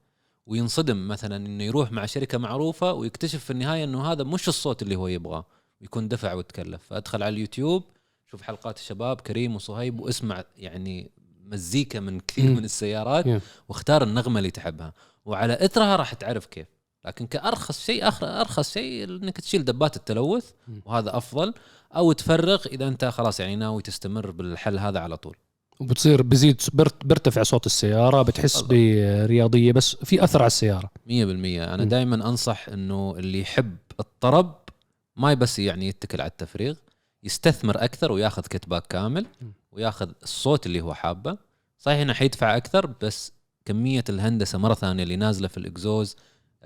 وينصدم 0.47 1.09
مثلا 1.09 1.37
إنه 1.37 1.65
يروح 1.65 1.93
مع 1.93 2.07
شركة 2.07 2.39
معروفة 2.39 2.93
ويكتشف 2.93 3.45
في 3.45 3.51
النهاية 3.51 3.85
إنه 3.85 4.13
هذا 4.13 4.25
مش 4.25 4.49
الصوت 4.49 4.83
اللي 4.83 4.97
هو 4.97 5.09
يبغاه 5.09 5.45
ويكون 5.81 6.09
دفع 6.09 6.35
وتكلف 6.35 6.83
فأدخل 6.83 7.23
على 7.23 7.35
اليوتيوب 7.35 7.85
شوف 8.31 8.43
حلقات 8.43 8.77
الشباب 8.77 9.21
كريم 9.21 9.55
وصهيب 9.55 10.01
واسمع 10.01 10.45
يعني 10.57 11.11
مزيكا 11.45 12.01
من 12.01 12.21
كثير. 12.21 12.51
من 12.51 12.65
السيارات. 12.65 13.27
واختار 13.69 14.03
النغمة 14.03 14.39
اللي 14.39 14.51
تحبها. 14.51 14.93
وعلى 15.25 15.65
إثرها 15.65 15.97
راح 15.97 16.15
تعرف 16.15 16.47
كيف. 16.47 16.67
لكن 17.05 17.27
كأرخص 17.27 17.85
شيء 17.85 18.09
أخر 18.09 18.41
أرخص 18.41 18.73
شيء 18.73 19.05
إنك 19.05 19.41
تشيل 19.41 19.65
دبات 19.65 19.97
التلوث. 19.97 20.51
وهذا 20.87 21.17
أفضل 21.17 21.55
أو 21.97 22.13
تفرغ 22.13 22.67
إذا 22.67 22.89
أنت 22.89 23.05
خلاص 23.05 23.41
يعني 23.41 23.57
ناوي 23.57 23.83
تستمر 23.83 24.31
بالحل 24.31 24.79
هذا 24.79 25.01
على 25.01 25.17
طول 25.17 25.37
وبتصير 25.81 26.23
بزيد 26.23 26.63
بيرتفع 27.05 27.43
صوت 27.43 27.67
السيارة 27.67 28.23
بتحس. 28.23 28.61
برياضية 28.61 29.73
بس 29.73 29.97
في 29.97 30.25
أثر 30.25 30.39
على 30.39 30.47
السيارة 30.47 30.91
100% 31.07 31.09
أنا. 31.09 31.85
دائما 31.85 32.15
أنصح 32.29 32.69
إنه 32.69 33.15
اللي 33.19 33.41
يحب 33.41 33.77
الطرب 34.01 34.55
ما 35.17 35.35
بس 35.35 35.59
يعني 35.59 35.89
يتكل 35.89 36.21
على 36.21 36.31
التفريغ 36.31 36.75
يستثمر 37.25 37.85
أكثر 37.85 38.13
وياخذ 38.13 38.43
cat-back 38.43 38.87
كامل. 38.87 39.27
وياخذ 39.73 40.11
الصوت 40.23 40.67
اللي 40.67 40.81
هو 40.81 40.95
حابه 40.95 41.37
صحيح 41.79 42.01
إنه 42.01 42.13
حيدفع 42.13 42.57
أكثر 42.57 42.87
بس 43.03 43.33
كمية 43.65 44.05
الهندسة 44.09 44.59
مرة 44.59 44.75
ثانية 44.75 45.03
اللي 45.03 45.17
نازلة 45.17 45.49
في 45.49 45.59
الإكزوز 45.59 46.17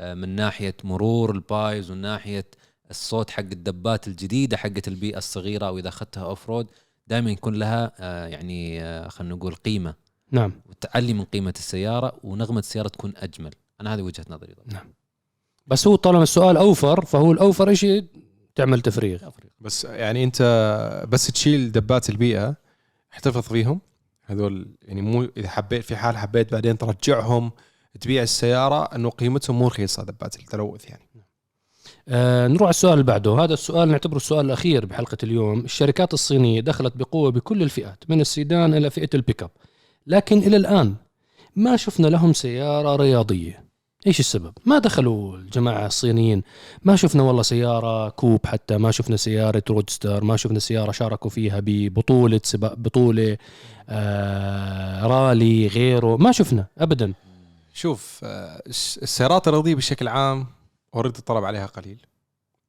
من 0.01 0.29
ناحية 0.29 0.77
مرور 0.85 1.31
ال 1.31 1.41
pipes 1.41 1.91
ومن 1.91 2.01
ناحية 2.01 2.45
الصوت 2.91 3.31
حق 3.31 3.41
الدبات 3.41 4.09
الجديدة 4.09 4.57
حقت 4.57 4.89
البيئة 4.89 5.19
الصغيرة 5.19 5.67
أو 5.67 5.79
إذا 5.79 5.89
أخذتها 5.89 6.25
off-road 6.25 6.71
دائما 7.07 7.31
يكون 7.31 7.55
لها 7.55 7.93
آه، 8.01 8.27
يعني 8.27 8.83
آه، 8.83 9.09
خلينا 9.09 9.35
نقول 9.35 9.55
قيمة. 9.55 9.95
نعم. 10.31 10.53
وتعلي 10.67 11.13
من 11.13 11.25
قيمة 11.25 11.55
السيارة 11.59 12.21
ونغمة 12.23 12.59
السيارة 12.59 12.89
تكون 12.89 13.13
أجمل. 13.17 13.51
أنا 13.81 13.95
هذه 13.95 14.03
وجهة 14.03 14.25
نظري 14.31 14.55
طبعا. 14.55 14.93
بس 15.67 15.87
هو 15.87 15.97
طالما 15.97 16.23
السؤال 16.23 16.57
أوفر 16.57 17.05
فهو 17.05 17.33
الأوفر 17.33 17.75
شيء 17.75 18.05
تعمل 18.55 18.81
تفريغ. 18.81 19.31
بس 19.61 19.85
يعني 19.85 20.25
أنت 20.25 20.43
بس 21.09 21.27
تشيل 21.27 21.73
دبات 21.73 22.11
البيئة 22.11 22.57
احتفظ 23.13 23.43
فيهم 23.43 23.81
هذول 24.23 24.77
يعني 24.83 25.03
مو 25.03 25.25
إذا 25.37 25.49
حبيت 25.49 25.85
في 25.85 25.97
حال 25.97 26.17
حبيت 26.17 26.53
بعدين 26.53 26.79
ترجعهم. 26.79 27.53
تبيع 28.01 28.23
السيارة 28.23 28.85
أنه 28.85 29.11
قيمتهم 29.11 29.59
مو 29.59 29.67
رخيصة 29.67 30.03
دبات 30.03 30.37
التلوث 30.37 30.89
يعني. 30.89 31.07
آه 32.09 32.49
نروح 32.49 32.63
على 32.63 32.71
السؤال 32.71 32.93
اللي 32.93 33.05
بعده. 33.05 33.33
هذا 33.33 33.55
السؤال 33.55 33.89
نعتبره 33.89 34.17
السؤال 34.17 34.47
الأخير 34.47 34.87
بحلقة 34.87 35.19
اليوم. 35.23 35.61
الشركات 35.61 36.15
الصينية 36.15 36.61
دخلت 36.61 36.97
بقوة 36.97 37.31
بكل 37.31 37.63
الفئات 37.63 38.05
من 38.09 38.21
السيدان 38.21 38.75
إلى 38.75 38.91
فئة 38.91 39.09
البيك 39.15 39.43
أب. 39.43 39.51
لكن 40.07 40.39
إلى 40.39 40.57
الآن 40.57 40.95
ما 41.57 41.77
شفنا 41.77 42.07
لهم 42.07 42.33
سيارة 42.33 42.97
رياضية. 42.97 43.67
إيش 44.07 44.21
السبب؟ 44.21 44.53
ما 44.67 44.79
دخلوا 44.79 45.37
الجماعة 45.37 45.87
الصينيين. 45.87 46.43
ما 46.83 46.97
شفنا 46.97 47.23
والله 47.23 47.43
سيارة 47.43 48.09
كوب 48.09 48.47
حتى 48.47 48.79
ما 48.79 48.91
شفنا 48.91 49.17
سيارة 49.17 49.63
رودستر 49.71 50.25
ما 50.25 50.37
شفنا 50.37 50.59
سيارة 50.59 50.93
شاركوا 50.93 51.31
فيها 51.31 51.61
ببطولة 51.65 52.41
سباق 52.45 52.75
بطولة 52.75 53.37
آه 53.89 55.07
رالي 55.07 55.67
غيره 55.67 56.17
ما 56.17 56.33
شفنا 56.33 56.67
أبدا. 56.79 57.13
شوف 57.81 58.21
آه، 58.25 58.63
الس- 58.67 58.99
السيارات 58.99 59.49
الرياضية 59.49 59.75
بشكل 59.75 60.09
عام 60.09 60.47
already 60.95 61.19
الطلب 61.19 61.45
عليها 61.45 61.67
قليل. 61.67 62.07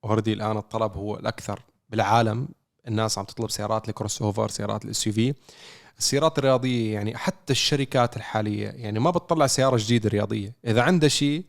already 0.06 0.34
الآن 0.34 0.58
الطلب 0.58 0.94
هو 0.94 1.16
الأكثر 1.16 1.60
بالعالم. 1.90 2.48
الناس 2.88 3.18
عم 3.18 3.26
تطلب 3.26 3.50
سيارات 3.50 3.90
ال 3.90 4.22
crossover 4.22 4.50
سيارات 4.50 4.86
ال 4.86 5.08
SUV 5.08 5.34
السيارات 6.00 6.40
الرياضية 6.40 6.94
يعني 6.94 7.18
حتى 7.18 7.54
الشركات 7.54 8.18
الحالية 8.18 8.68
يعني 8.68 9.00
ما 9.00 9.10
بتطلع 9.12 9.48
سيارة 9.48 9.78
جديدة 9.80 10.10
رياضية. 10.10 10.54
إذا 10.66 10.82
عندها 10.82 11.10
شيء 11.10 11.44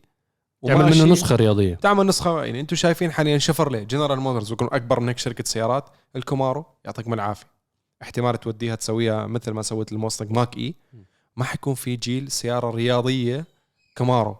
تعمل 0.67 0.85
منه 0.85 1.05
نسخة 1.05 1.35
رياضية. 1.35 1.75
تعمل 1.75 2.05
نسخة 2.05 2.43
يعني 2.45 2.59
أنتم 2.59 2.75
شايفين 2.75 3.11
حاليا 3.11 3.37
شيفروليه 3.37 3.85
جنرال 3.85 4.19
موتورز 4.19 4.49
بيكون 4.49 4.67
أكبر 4.71 4.99
من 4.99 5.07
هيك 5.07 5.17
شركة 5.17 5.43
سيارات. 5.43 5.85
الكمارو 6.15 6.65
يعطيكم 6.85 7.13
العافية. 7.13 7.47
احتمال 8.01 8.39
توديها 8.39 8.75
تسويها 8.75 9.27
مثل 9.27 9.51
ما 9.51 9.61
سوت 9.61 9.91
الموستنج 9.91 10.31
ماك 10.31 10.57
إي. 10.57 10.75
ما 11.39 11.45
حيكون 11.45 11.73
في 11.75 11.95
جيل 11.95 12.31
سيارة 12.31 12.69
رياضية 12.71 13.45
كمارو 13.97 14.37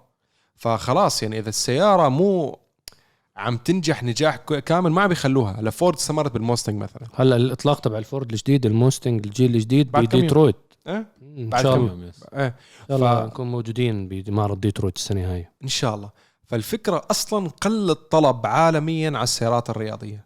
فخلاص 0.56 1.24
يعني 1.24 1.40
إذا 1.40 1.50
السيارة 1.50 2.10
مو 2.10 2.60
عم 3.38 3.58
تنجح 3.58 4.04
نجاح 4.04 4.36
كامل 4.36 4.92
ما 4.92 5.08
بيخلوها 5.08 5.62
لفورد 5.62 5.96
استمرت 5.96 6.32
بالموستنج 6.32 6.82
مثلا. 6.82 7.08
هلأ 7.16 7.36
الإطلاق 7.36 7.80
تبع 7.80 7.98
الفورد 7.98 8.32
الجديد 8.32 8.66
الموستنج 8.66 9.26
الجيل 9.26 9.56
الجديد. 9.56 9.92
بديترويت. 9.92 10.56
إيه؟ 10.88 11.06
إن 11.22 11.50
شاء 11.52 11.76
كم 11.76 11.86
الله. 11.86 12.54
الله 12.92 13.22
ف- 13.22 13.26
نكون 13.26 13.52
موجودين 13.52 14.08
بمعرض 14.10 14.60
ديترويت 14.60 14.96
السنة 14.96 15.34
هاي. 15.34 15.48
إن 15.64 15.68
شاء 15.68 15.96
الله. 15.96 16.10
فالفكرة 16.48 17.06
أصلا 17.12 17.50
قل 17.62 17.90
الطلب 17.90 18.46
عالميا 18.48 19.08
على 19.10 19.24
السيارات 19.24 19.70
الرياضية. 19.70 20.26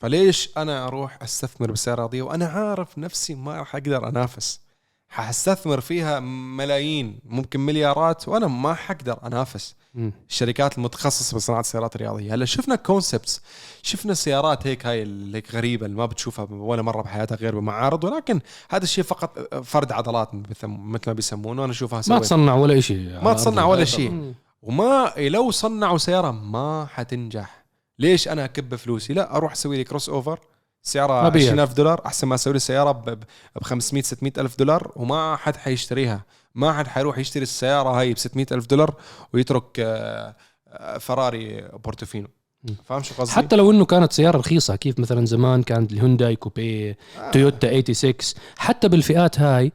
فليش 0.00 0.50
أنا 0.56 0.86
أروح 0.86 1.18
أستثمر 1.22 1.70
بالسيارة 1.70 1.94
الرياضية 1.96 2.22
وأنا 2.22 2.46
عارف 2.46 2.98
نفسي 2.98 3.34
ما 3.34 3.56
راح 3.58 3.76
أقدر 3.76 4.08
أنافس؟ 4.08 4.60
حستثمر 5.08 5.80
فيها 5.80 6.20
ملايين 6.20 7.18
ممكن 7.24 7.60
مليارات 7.60 8.28
وأنا 8.28 8.46
ما 8.46 8.74
حقدر 8.74 9.18
أنافس 9.26 9.74
مم. 9.94 10.12
الشركات 10.28 10.78
المتخصصة 10.78 11.36
بصناعة 11.36 11.60
السيارات 11.60 11.96
الرياضية. 11.96 12.34
هلا 12.34 12.44
شفنا 12.44 12.76
concepts 12.76 13.42
شفنا 13.82 14.14
سيارات 14.14 14.66
هيك 14.66 14.86
هاي 14.86 15.02
اللي 15.02 15.38
هيك 15.38 15.54
غريبة 15.54 15.86
اللي 15.86 15.96
ما 15.96 16.06
بتشوفها 16.06 16.46
ولا 16.50 16.82
مرة 16.82 17.02
بحياتك 17.02 17.40
غير 17.40 17.58
بمعارض 17.58 18.04
ولكن 18.04 18.40
هذا 18.70 18.84
الشيء 18.84 19.04
فقط 19.04 19.54
فرد 19.64 19.92
عضلات 19.92 20.28
مثل 20.34 20.66
ما 20.66 21.12
بيسمونه. 21.12 21.62
وأنا 21.62 21.72
أشوفها 21.72 22.02
ما 22.08 22.18
تصنع 22.18 22.54
ولا 22.54 22.80
شيء 22.80 23.20
ما 23.22 23.32
تصنع 23.32 23.64
ولا 23.64 23.84
شيء. 23.84 24.34
وما 24.62 25.12
لو 25.16 25.50
صنعوا 25.50 25.98
سيارة 25.98 26.30
ما 26.30 26.86
حتنجح. 26.92 27.64
ليش 27.98 28.28
أنا 28.28 28.44
أكب 28.44 28.74
فلوسي؟ 28.74 29.12
لا 29.12 29.36
أروح 29.36 29.52
أسوي 29.52 29.76
لي 29.76 29.84
crossover 29.84 30.38
سيارة 30.82 31.22
ما 31.22 31.28
بيها. 31.28 31.52
20000 31.52 31.72
دولار 31.72 32.02
أحسن 32.06 32.26
ما 32.28 32.34
أسوي 32.34 32.52
لي 32.52 32.58
سيارة 32.58 32.92
ب 32.92 33.04
ب 33.56 33.62
500 33.62 34.02
600 34.02 34.32
ألف 34.38 34.58
دولار 34.58 34.92
وما 34.96 35.36
حد 35.36 35.56
حيشتريها 35.56 36.24
ما 36.54 36.72
حد 36.72 36.86
حيروح 36.86 37.18
يشتري 37.18 37.42
السيارة 37.42 37.88
هاي 38.00 38.14
ب 38.14 38.18
600 38.18 38.46
ألف 38.52 38.66
دولار 38.66 38.94
ويترك 39.32 39.64
آه، 39.80 40.36
آه، 40.68 40.98
فراري 40.98 41.68
بورتوفينو. 41.84 42.28
فاهم 42.84 43.02
شو 43.02 43.14
قصدي؟ 43.14 43.32
حتى 43.34 43.56
لو 43.56 43.70
إنه 43.70 43.84
كانت 43.84 44.12
سيارة 44.12 44.38
رخيصة 44.38 44.76
كيف 44.76 44.98
مثلا 44.98 45.26
زمان 45.26 45.62
كانت 45.62 45.92
الهونداي 45.92 46.36
كوبيه 46.36 46.96
تويوتا 47.32 47.80
86 47.80 48.14
حتى 48.56 48.88
بالفئات 48.88 49.40
هاي 49.40 49.72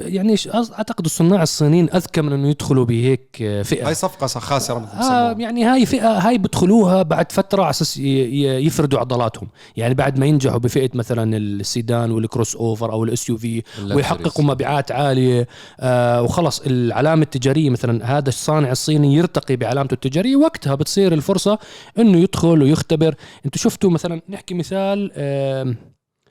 يعني 0.00 0.36
أعتقد 0.54 1.04
الصناع 1.04 1.42
الصينيين 1.42 1.90
أذكى 1.94 2.22
من 2.22 2.32
إنه 2.32 2.48
يدخلوا 2.48 2.84
بهيك 2.84 3.38
آه، 3.42 3.62
فئة. 3.62 3.86
هاي 3.86 3.94
صفقة 3.94 4.26
خاسرة 4.26 4.78
مثل 4.78 4.92
آه. 4.92 5.36
يعني 5.38 5.64
هاي 5.64 5.86
فئة 5.86 6.18
هاي 6.18 6.38
بدخلوها 6.38 7.02
بعد 7.02 7.32
فترة 7.32 7.62
على 7.62 7.70
أساس 7.70 7.96
يفردوا 7.98 8.98
عضلاتهم. 8.98 9.48
يعني 9.76 9.94
بعد 9.94 10.18
ما 10.18 10.26
ينجحوا 10.26 10.58
بفئة 10.58 10.90
مثلا 10.94 11.36
السيدان 11.36 12.10
وال 12.10 12.56
crossover 12.56 12.92
أو 12.92 13.04
ال 13.04 13.28
SUV 13.28 13.62
ويحققوا 13.94 14.44
مبيعات 14.44 14.92
عالية 14.92 15.48
آه 15.80 16.22
وخلص 16.22 16.60
العلامة 16.60 17.22
التجارية 17.22 17.70
مثلا 17.70 18.18
هذا 18.18 18.28
الصانع 18.28 18.70
الصيني 18.70 19.14
يرتقي 19.14 19.56
بعلامته 19.56 19.94
التجارية 19.94 20.36
وقتها 20.36 20.74
بتصير 20.74 21.12
الفرصة 21.12 21.58
إنه 21.98 22.18
يدخل 22.18 22.62
ويختبر. 22.62 23.14
أنتم 23.46 23.58
شفتوا 23.58 23.90
مثلا 23.90 24.20
نحكي 24.28 24.54
مثال 24.54 25.10
آه 25.14 25.74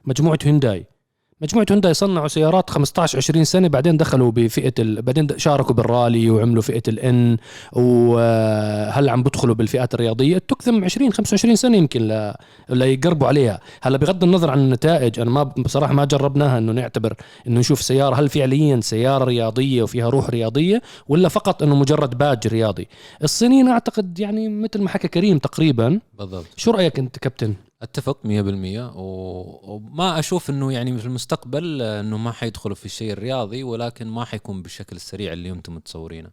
مجموعة 0.06 0.39
هونداي 0.48 0.94
مجموعة 1.41 1.65
هونداي 1.71 1.93
صنعوا 1.93 2.28
سيارات 2.28 2.69
15 2.69 3.17
20 3.17 3.43
سنة 3.43 3.67
بعدين 3.67 3.98
دخلوا 3.98 4.32
بفئة 4.32 4.74
ال... 4.80 5.02
بعدين 5.02 5.28
شاركوا 5.38 5.76
بالرالي 5.76 6.30
وعملوا 6.30 6.62
فئة 6.62 6.84
ال 6.88 7.12
N 7.12 7.38
وهلا 7.74 9.12
عم 9.12 9.24
بدخلوا 9.24 9.56
بالفئات 9.56 9.93
الرياضية؟ 9.93 10.38
تكثم 10.38 10.84
20 10.84 11.13
25 11.13 11.56
سنة 11.56 11.78
يمكن 11.78 12.02
ل... 12.02 12.34
ليقربوا 12.69 13.28
عليها. 13.28 13.60
هلا 13.82 13.98
بغض 13.98 14.24
النظر 14.24 14.52
عن 14.52 14.60
النتائج 14.60 15.19
أنا 15.19 15.30
ما 15.30 15.43
بصراحة 15.43 15.93
ما 15.93 16.06
جربناها 16.06 16.58
إنه 16.58 16.71
نعتبر 16.71 17.13
إنه 17.48 17.60
نشوف 17.60 17.82
سيارة 17.82 18.15
هل 18.15 18.30
فعليا 18.30 18.80
سيارة 18.82 19.24
رياضية 19.24 19.84
وفيها 19.84 20.10
روح 20.10 20.30
رياضية 20.30 20.82
ولا 21.08 21.30
فقط 21.30 21.63
إنه 21.63 21.76
مجرد 21.76 22.17
باج 22.17 22.48
رياضي. 22.48 22.88
الصينيين 23.24 23.67
أعتقد 23.67 24.19
يعني 24.19 24.50
مثل 24.50 24.82
ما 24.82 24.89
حكى 24.89 25.08
كريم 25.08 25.38
تقريبا. 25.38 26.00
بالضبط. 26.17 26.45
شو 26.58 26.71
رأيك 26.71 27.00
أنت 27.00 27.19
كابتن؟ 27.19 27.54
أتفق 27.86 28.17
100% 28.24 28.91
و- 28.95 29.74
وما 29.76 30.19
أشوف 30.19 30.50
إنه 30.50 30.71
يعني 30.74 30.98
في 30.98 31.06
المستقبل 31.06 31.82
إنه 31.82 32.17
ما 32.17 32.32
حيدخلوا 32.32 32.76
في 32.76 32.86
الشيء 32.86 33.12
الرياضي 33.12 33.63
ولكن 33.63 34.08
ما 34.08 34.26
حيكون 34.26 34.62
بالشكل 34.62 34.95
السريع 34.95 35.34
اللي 35.34 35.52
أنتم 35.52 35.76
متصورينه. 35.76 36.30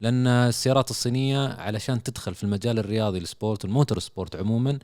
لأن 0.00 0.26
السيارات 0.26 0.90
الصينية 0.90 1.48
علشان 1.48 2.02
تدخل 2.02 2.34
في 2.34 2.44
المجال 2.44 2.78
الرياضي 2.78 3.18
ال 3.18 3.24
sport 3.24 3.52
وال 3.52 3.64
motorsport 3.64 4.36
عموما 4.36 4.78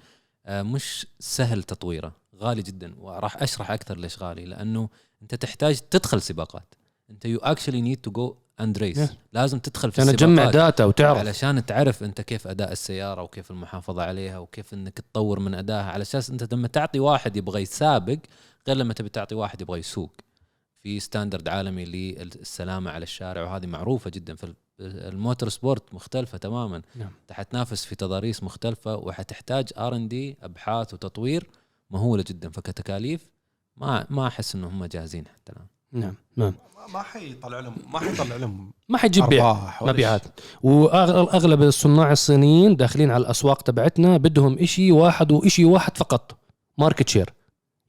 آه، 0.46 0.62
مش 0.62 1.06
سهل 1.18 1.62
تطويره. 1.62 2.12
غالي 2.36 2.62
جدا. 2.62 2.94
وراح 2.98 3.42
أشرح 3.42 3.70
أكثر 3.70 3.98
ليش 3.98 4.22
غالي. 4.22 4.44
لأنه 4.44 4.88
أنت 5.22 5.34
تحتاج 5.34 5.78
تدخل 5.90 6.22
سباقات. 6.22 6.74
أنت 7.10 7.24
you 7.24 7.38
actually 7.38 7.80
need 7.80 8.00
to 8.00 8.10
go 8.10 8.36
and 8.60 8.78
race 8.78 8.98
Yeah. 8.98 9.14
لازم 9.32 9.58
تدخل 9.58 9.92
في 9.92 10.00
عشان 10.00 10.16
تجمع 10.16 10.50
data 10.50 10.84
وتعرف. 10.84 11.18
علشان 11.18 11.66
تعرف 11.66 12.02
أنت 12.02 12.20
كيف 12.20 12.46
أداء 12.46 12.72
السيارة 12.72 13.22
وكيف 13.22 13.50
المحافظة 13.50 14.02
عليها 14.02 14.38
وكيف 14.38 14.74
إنك 14.74 14.98
تطور 14.98 15.40
من 15.40 15.54
أدائها 15.54 15.90
على 15.90 16.02
أساس 16.02 16.30
أنت 16.30 16.54
لما 16.54 16.68
تعطي 16.68 17.00
واحد 17.00 17.36
يبغى 17.36 17.62
يسابق 17.62 18.18
غير 18.68 18.76
لما 18.76 18.94
تبي 18.94 19.08
تعطي 19.08 19.34
واحد 19.34 19.60
يبغى 19.60 19.78
يسوق. 19.78 20.10
في 20.82 21.00
standard 21.00 21.48
عالمي 21.48 21.84
للسلامة 21.84 22.90
على 22.90 23.02
الشارع 23.02 23.42
وهذه 23.42 23.66
معروفة 23.66 24.10
جدا 24.10 24.34
في 24.34 24.54
ال 24.80 25.48
motorsport 25.48 25.94
مختلفة 25.94 26.38
تماما. 26.38 26.82
نعم. 26.94 27.10
انت 27.20 27.32
حتنافس 27.32 27.84
في 27.84 27.94
تضاريس 27.94 28.42
مختلفة 28.42 28.96
وحتحتاج 28.96 29.68
R&D 29.78 30.36
أبحاث 30.42 30.94
وتطوير 30.94 31.46
مهولة 31.90 32.24
جدا. 32.28 32.50
فكتكاليف 32.50 33.30
ما 33.76 34.06
ما 34.10 34.26
أحس 34.26 34.54
انه 34.54 34.68
هم 34.68 34.84
جاهزين 34.84 35.24
حتى 35.26 35.52
الآن. 35.52 35.66
نعم 35.92 36.14
نعم. 36.36 36.52
ما- 36.76 36.92
ما 36.94 37.02
حيطلع 37.02 37.60
لهم 37.60 37.74
ما 37.92 37.98
حيطلع 37.98 38.36
لهم 38.36 38.72
ما 38.88 38.98
حيجيب 38.98 39.24
بيع 39.24 39.56
مبيعات. 39.82 40.22
وأغلب 40.62 41.62
الصناع 41.62 42.12
الصينيين 42.12 42.76
داخلين 42.76 43.10
على 43.10 43.20
الأسواق 43.22 43.62
تبعتنا 43.62 44.16
بدهم 44.16 44.58
إشي 44.58 44.92
واحد 44.92 45.32
وإشي 45.32 45.64
واحد 45.64 45.96
فقط 45.96 46.36
market 46.78 47.08
share 47.08 47.30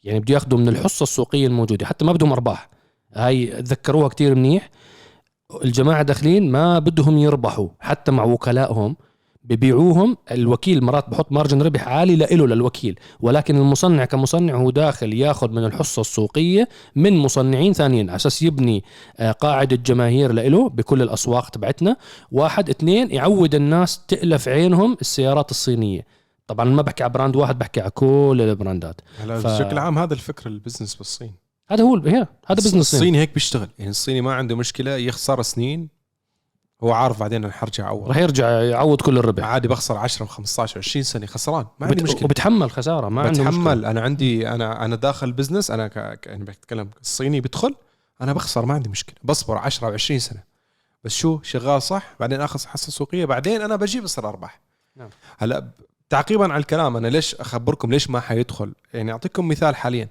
يعني 0.04 0.20
بده 0.20 0.34
ياخذوا 0.34 0.60
من 0.60 0.68
الحصة 0.70 1.04
السوقية 1.04 1.48
الموجودة 1.48 1.86
حتى 1.86 2.06
ما 2.06 2.12
بدهم 2.14 2.32
أرباح. 2.32 2.70
هاي 3.14 3.48
تذكروها 3.62 4.08
كتير 4.08 4.36
منيح. 4.36 4.70
الجماعة 5.64 6.02
داخلين 6.02 6.52
ما 6.52 6.80
بدهم 6.80 7.18
يربحوا 7.18 7.68
حتى 7.80 8.12
مع 8.12 8.24
وكلائهم. 8.24 8.96
ببيعوهم 9.44 10.18
الوكيل 10.32 10.84
مرات 10.84 11.10
بحط 11.10 11.32
margin 11.32 11.62
ربح 11.62 11.88
عالي 11.88 12.16
لإله 12.16 12.48
للوكيل. 12.48 13.00
ولكن 13.20 13.56
المصنع 13.58 14.06
كمصنع 14.06 14.56
هو 14.56 14.70
داخل 14.70 15.14
ياخذ 15.14 15.50
من 15.52 15.66
الحصة 15.66 16.00
السوقية 16.00 16.70
من 16.96 17.18
مصنعين 17.18 17.74
ثانيين. 17.74 18.10
على 18.10 18.16
أساس 18.16 18.42
يبني 18.42 18.84
آه، 19.18 19.32
قاعدة 19.32 19.76
جماهير 19.76 20.32
لإله 20.32 20.70
بكل 20.70 21.02
الأسواق 21.02 21.50
تبعتنا. 21.50 21.98
واحد 22.32 22.70
اثنين 22.70 23.12
يعود 23.12 23.56
الناس 23.56 24.06
تألف 24.08 24.48
عينهم 24.48 24.98
السيارات 25.02 25.52
الصينية. 25.52 26.06
طبعا 26.48 26.66
ما 26.66 26.82
بحكي 26.82 27.04
على 27.04 27.14
brand 27.14 27.36
واحد 27.36 27.60
بحكي 27.60 27.82
على 27.82 27.90
كل 27.90 28.38
ال 28.42 28.49
brandات. 28.49 29.02
هلا 29.20 29.40
ف- 29.40 29.48
بشكل 29.48 29.78
عام 29.78 29.98
هذا 29.98 30.14
الفكر 30.14 30.50
ال 30.50 30.55
business 30.55 30.96
بالصين. 30.96 31.32
هذا 31.70 31.84
هو 31.84 31.96
هذا 31.96 32.28
business 32.50 32.72
صيني. 32.72 32.80
الصيني 32.82 33.18
هيك 33.20 33.34
بيشتغل. 33.34 33.68
يعني 33.80 33.92
الصيني 33.92 34.22
ما 34.22 34.34
عنده 34.34 34.56
مشكلة 34.56 34.96
يخسر 34.96 35.42
سنين 35.42 36.01
هو 36.84 36.92
عارف 36.92 37.20
بعدين 37.20 37.44
أنا 37.44 37.54
حرجع 37.54 37.90
أول. 37.90 38.08
راح 38.08 38.18
يرجع 38.18 38.50
يعوض 38.50 39.02
كل 39.02 39.18
الربح 39.18 39.44
عادي 39.44 39.68
بخسر 39.68 39.98
10 39.98 40.26
و15 40.26 40.60
20 40.60 41.04
سنة 41.04 41.26
خسران. 41.26 41.66
ما 41.80 41.88
عندي 41.88 42.04
مشكلة. 42.04 42.24
وبتحمل 42.26 42.72
خسارة 42.72 43.10
ما 43.10 43.22
عنده 43.22 43.32
مشكلة. 43.44 43.50
بتحمل. 43.50 43.86
أنا 43.86 44.02
عندي 44.02 44.50
أنا 44.50 44.86
أنا 44.86 44.96
داخل 44.96 45.32
business 45.32 45.72
أنا 45.72 45.88
ك... 45.88 46.20
ك- 46.20 46.28
يعني 46.28 46.44
بتكلم 46.44 46.90
الصيني 47.02 47.42
بدخل 47.42 47.76
أنا 48.22 48.34
بخسر 48.34 48.66
ما 48.66 48.74
عندي 48.74 48.90
مشكلة. 48.90 49.16
بصبر 49.24 49.58
10 49.58 49.98
و20 49.98 50.18
سنة. 50.18 50.44
بس 51.04 51.12
شو؟ 51.14 51.40
شغال 51.44 51.82
صح 51.82 52.04
بعدين 52.20 52.42
آخذ 52.42 52.68
حصة 52.68 52.92
سوقية 52.92 53.26
بعدين 53.26 53.62
أنا 53.62 53.76
بجيب 53.76 54.04
اصير 54.04 54.30
أرباح. 54.30 54.62
نعم. 54.96 55.10
هلأ 55.38 55.68
تعقيبا 56.10 56.44
على 56.54 56.62
الكلام 56.62 56.98
أنا 56.98 57.08
ليش 57.08 57.36
أخبركم 57.36 57.92
ليش 57.92 58.10
ما 58.10 58.20
حيدخل؟ 58.20 58.74
يعني 58.94 59.12
أعطيكم 59.12 59.48
مثال 59.48 59.76
حاليا. 59.76 60.10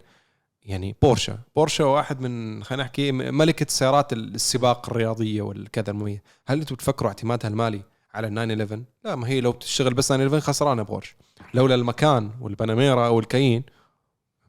يعني 0.62 0.96
بورشه 1.02 1.38
بورشه 1.56 1.84
واحد 1.84 2.20
من 2.20 2.64
خلينا 2.64 2.82
نحكي 2.82 3.12
ملكة 3.12 3.66
سيارات 3.68 4.12
السباق 4.12 4.88
الرياضية 4.90 5.42
والكذا 5.42 5.90
المميز 5.90 6.18
هل 6.46 6.60
أنتم 6.60 6.74
بتفكروا 6.74 7.08
اعتمادها 7.08 7.50
المالي 7.50 7.82
على 8.14 8.26
ال 8.26 8.34
911 8.34 8.82
لا 9.04 9.16
ما 9.16 9.28
هي 9.28 9.40
لو 9.40 9.52
بتشتغل 9.52 9.94
بس 9.94 10.08
911 10.08 10.46
خسرانة 10.46 10.82
بورشه 10.82 11.16
لولا 11.54 11.74
المكان 11.74 12.30
والباناميرا 12.40 13.06
أو 13.06 13.18
الكاين 13.20 13.62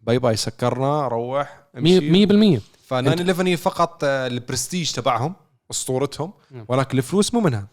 bye 0.04 0.20
bye 0.20 0.36
سكرنا 0.36 1.08
روح 1.08 1.63
امشي. 1.78 2.26
100% 2.58 2.62
ف 2.86 2.93
911 2.93 3.47
هي 3.47 3.58
فقط 3.58 4.04
آه، 4.04 4.28
البرستيج 4.28 4.91
تبعهم 4.91 5.34
أسطورتهم 5.71 6.34
نعم. 6.52 6.65
ولكن 6.67 6.97
الفلوس 6.97 7.34
مو 7.34 7.39
منها. 7.39 7.67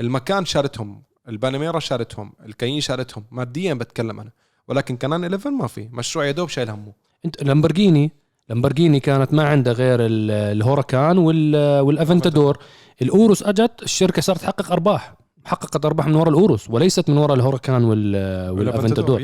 المكان 0.00 0.44
شالتهم 0.44 1.02
الباناميرا 1.28 1.80
شالتهم 1.80 2.32
الكاين 2.46 2.80
شالتهم. 2.80 3.24
ماديا 3.30 3.74
بتكلم 3.74 4.20
أنا. 4.20 4.30
ولكن 4.68 4.96
ك 4.96 5.24
911 5.24 5.50
ما 5.50 5.66
في. 5.66 5.88
مشروع 5.92 6.26
يا 6.26 6.32
دوب 6.32 6.48
شايل 6.48 6.70
همه 6.70 6.92
انت 7.24 7.42
لامبورجيني 7.42 8.10
لامبورجيني 8.48 9.00
كانت 9.00 9.34
ما 9.34 9.42
عندها 9.48 9.72
غير 9.72 10.00
ال- 10.06 10.30
الهوراكان 10.30 11.18
وال- 11.18 11.80
والأفنتادور. 11.80 12.58
الاوروس 13.02 13.42
أجت 13.42 13.70
الشركة 13.82 14.22
صارت 14.22 14.40
تحقق 14.40 14.72
أرباح 14.72 15.14
حققت 15.44 15.84
أرباح 15.86 16.06
من 16.06 16.14
وراء 16.14 16.28
الاوروس 16.28 16.70
وليست 16.70 17.10
من 17.10 17.18
وراء 17.18 17.36
الهوراكان 17.36 17.84
وال- 17.84 18.50
والأفنتادور. 18.50 19.20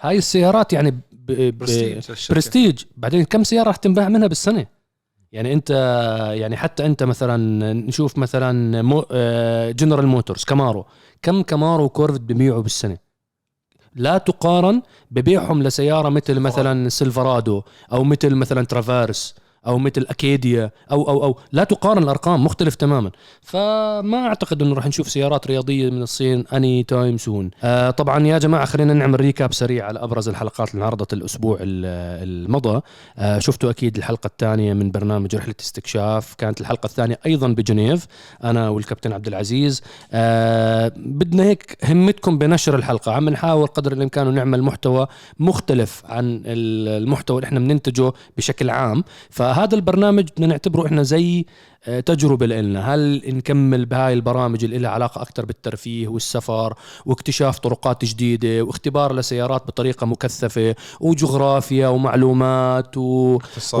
هاي 0.00 0.18
السيارات 0.18 0.72
يعني 0.72 0.90
ب- 0.90 0.96
ب- 1.32 1.58
برستيج 2.34 2.84
بعدين 2.96 3.24
كم 3.24 3.44
سيارة 3.44 3.66
راح 3.66 3.76
تنباع 3.76 4.08
منها 4.08 4.26
بالسنة؟ 4.26 4.66
يعني 5.32 5.52
انت 5.52 5.70
يعني 6.34 6.56
حتى 6.56 6.86
انت 6.86 7.02
مثلا 7.02 7.72
نشوف 7.72 8.18
مثلا 8.18 8.82
مو 8.82 9.00
جنرال 9.72 10.06
موتورز 10.06 10.44
كامارو 10.44 10.86
كم 11.22 11.42
كامارو 11.42 11.88
كورفت 11.88 12.20
ببيعوا 12.20 12.62
بالسنة؟ 12.62 12.96
لا 13.98 14.18
تقارن 14.18 14.82
ببيعهم 15.10 15.62
لسيارة 15.62 16.08
مثل 16.08 16.40
مثلا 16.40 16.88
سيلفرادو 16.88 17.62
أو 17.92 18.04
مثل 18.04 18.34
مثلا 18.34 18.66
ترافيرس 18.66 19.34
أو 19.68 19.78
مثل 19.78 20.06
أكاديا 20.10 20.70
أو 20.90 21.08
أو 21.08 21.24
أو 21.24 21.38
لا 21.52 21.64
تقارن 21.64 22.02
الأرقام 22.02 22.44
مختلف 22.44 22.74
تماما. 22.74 23.10
فما 23.42 24.26
أعتقد 24.26 24.62
إنه 24.62 24.74
راح 24.74 24.86
نشوف 24.86 25.08
سيارات 25.10 25.46
رياضية 25.46 25.90
من 25.90 26.02
الصين 26.02 26.44
anytime 26.52 27.16
soon 27.18 27.50
طبعا 27.96 28.26
يا 28.26 28.38
جماعة 28.38 28.64
خلينا 28.64 28.94
نعمل 28.94 29.20
recap 29.20 29.52
سريع 29.52 29.86
على 29.86 29.98
أبرز 29.98 30.28
الحلقات 30.28 30.70
اللي 30.70 30.78
انعرضت 30.82 31.12
الأسبوع 31.12 31.58
ال- 31.60 32.28
المضى. 32.28 32.80
آه 33.18 33.38
شفتوا 33.38 33.70
أكيد 33.70 33.96
الحلقة 33.96 34.26
الثانية 34.26 34.72
من 34.72 34.90
برنامج 34.90 35.36
رحلة 35.36 35.54
استكشاف. 35.60 36.34
كانت 36.34 36.60
الحلقة 36.60 36.86
الثانية 36.86 37.18
أيضا 37.26 37.48
بجنيف 37.48 38.06
أنا 38.44 38.68
والكابتن 38.68 39.12
عبد 39.12 39.26
العزيز. 39.26 39.82
آه 40.12 40.92
بدنا 40.96 41.42
هيك 41.42 41.76
همتكم 41.84 42.38
بنشر 42.38 42.76
الحلقة. 42.76 43.12
عم 43.12 43.28
نحاول 43.28 43.66
قدر 43.66 43.92
الإمكان 43.92 44.34
نعمل 44.34 44.62
محتوى 44.62 45.06
مختلف 45.38 46.02
عن 46.06 46.42
ال- 46.44 47.02
المحتوى 47.02 47.36
اللي 47.36 47.46
إحنا 47.46 47.58
بننتجه 47.60 48.12
بشكل 48.36 48.70
عام. 48.70 49.04
فهذا 49.30 49.57
البرنامج 49.64 50.28
بدنا 50.36 50.46
نعتبره 50.46 50.86
إحنا 50.86 51.02
زي 51.02 51.44
آه، 51.84 52.00
تجربة 52.00 52.46
لنا 52.46 52.94
هل 52.94 53.22
نكمل 53.26 53.86
بهاي 53.86 54.12
البرامج 54.12 54.64
اللي 54.64 54.78
لها 54.78 54.90
علاقة 54.90 55.22
أكثر 55.22 55.44
بالترفيه 55.46 56.08
والسفر 56.08 56.74
واكتشاف 57.06 57.58
طرقات 57.58 58.04
جديدة 58.04 58.62
واختبار 58.62 59.14
لسيارات 59.14 59.66
بطريقة 59.66 60.06
مكثفة 60.06 60.74
وجغرافيا 61.00 61.88
ومعلومات 61.88 62.96
و... 62.96 63.38
و... 63.72 63.78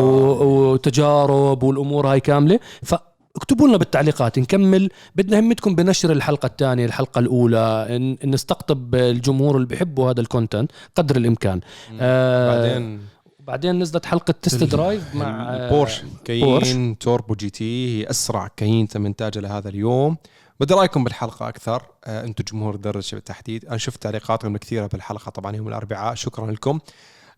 وتجارب 0.72 1.62
والأمور 1.62 2.06
هاي 2.06 2.20
كاملة؟ 2.20 2.60
فاكتبوا 2.82 3.68
لنا 3.68 3.76
بالتعليقات 3.76 4.38
نكمل. 4.38 4.88
بدنا 5.16 5.40
همتكم 5.40 5.74
بنشر 5.74 6.12
الحلقة 6.12 6.46
الثانية 6.46 6.84
الحلقة 6.84 7.18
الأولى. 7.18 8.16
نستقطب 8.24 8.94
الجمهور 8.94 9.56
اللي 9.56 9.66
بيحبوا 9.66 10.10
هذا 10.10 10.20
الكونتنت 10.20 10.72
قدر 10.94 11.16
الإمكان. 11.16 11.60
آه 12.00 12.54
بعدين 12.54 13.00
بعدين 13.48 13.78
نزلت 13.78 14.06
حلقة 14.06 14.34
test 14.42 14.64
drive 14.64 15.14
مع 15.14 15.54
آه، 15.54 15.70
بورش 15.70 16.02
بورش. 16.28 16.64
كايين 16.64 16.98
توربو 16.98 17.34
جي 17.34 17.50
تي 17.50 18.04
هي 18.04 18.10
أسرع 18.10 18.48
كايين 18.56 18.88
تم 18.88 19.06
إنتاجه 19.06 19.40
لهذا 19.40 19.68
اليوم. 19.68 20.16
بدي 20.60 20.74
رأيكم 20.74 21.04
بالحلقة 21.04 21.48
أكثر 21.48 21.82
آه 22.04 22.24
أنتم 22.24 22.44
جمهور 22.52 22.74
الدرجة 22.74 23.14
بالتحديد. 23.14 23.64
أنا 23.64 23.76
شفت 23.76 24.02
تعليقاتكم 24.02 24.54
الكثيره 24.54 24.86
بالحلقة 24.86 25.30
طبعا 25.30 25.56
يوم 25.56 25.68
الأربعاء. 25.68 26.14
شكرا 26.14 26.50
لكم. 26.50 26.78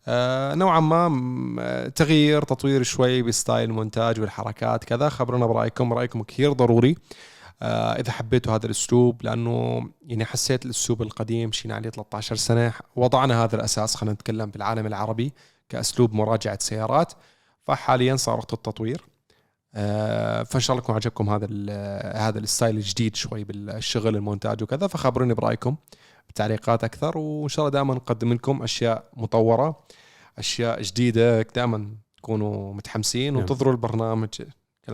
آه 0.07 0.55
نوعا 0.55 0.81
ما 0.81 1.89
تغيير 1.89 2.43
تطوير 2.43 2.83
شوي 2.83 3.23
ب 3.23 3.31
style 3.31 3.71
المونتاج 3.71 4.21
والحركات 4.21 4.85
كذا. 4.85 5.09
خبرونا 5.09 5.47
برأيكم 5.47 5.93
رأيكم 5.93 6.23
كثير 6.23 6.53
ضروري. 6.53 6.97
إذا 7.63 8.13
حبيتوا 8.13 8.55
هذا 8.55 8.67
الأسلوب 8.67 9.23
لأنه 9.23 9.89
يعني 10.07 10.25
حسيت 10.25 10.65
الأسلوب 10.65 11.03
القديم 11.03 11.53
مشينا 11.53 11.75
عليه 11.75 11.91
13 11.91 12.37
سنة 12.37 12.73
وضعنا 12.97 13.45
هذا 13.45 13.57
الأساس 13.57 13.95
خلينا 13.95 14.15
نتكلم 14.15 14.51
بالعالم 14.51 14.87
العربي. 14.87 15.33
كأسلوب 15.71 16.15
مراجعة 16.15 16.59
سيارات 16.61 17.13
فحاليا 17.63 18.17
صار 18.17 18.37
وقت 18.39 18.53
التطوير 18.53 19.05
آه، 19.75 20.43
فإن 20.43 20.61
شاء 20.61 20.75
الله 20.75 20.85
يكون 20.85 20.95
عجبكم 20.95 21.31
هذا 21.31 21.47
هذا 22.17 22.39
ال 22.39 22.45
style 22.45 22.77
الجديد 22.77 23.17
شوي 23.17 23.45
بالشغل 23.45 24.17
المونتاج 24.17 24.63
وكذا 24.63 24.87
فخبروني 24.87 25.35
برأيكم 25.35 25.77
بتعليقات 26.29 26.85
أكثر 26.85 27.19
وإن 27.19 27.49
شاء 27.49 27.63
الله 27.65 27.73
دائما 27.73 27.95
نقدم 27.95 28.33
لكم 28.33 28.63
أشياء 28.63 29.05
مطورة 29.17 29.85
أشياء 30.39 30.83
جديدة 30.83 31.43
دائما 31.43 31.95
تكونوا 32.17 32.75
متحمسين 32.75 33.33
نعم. 33.33 33.37
وانتظروا 33.37 33.73
البرنامج 33.73 34.43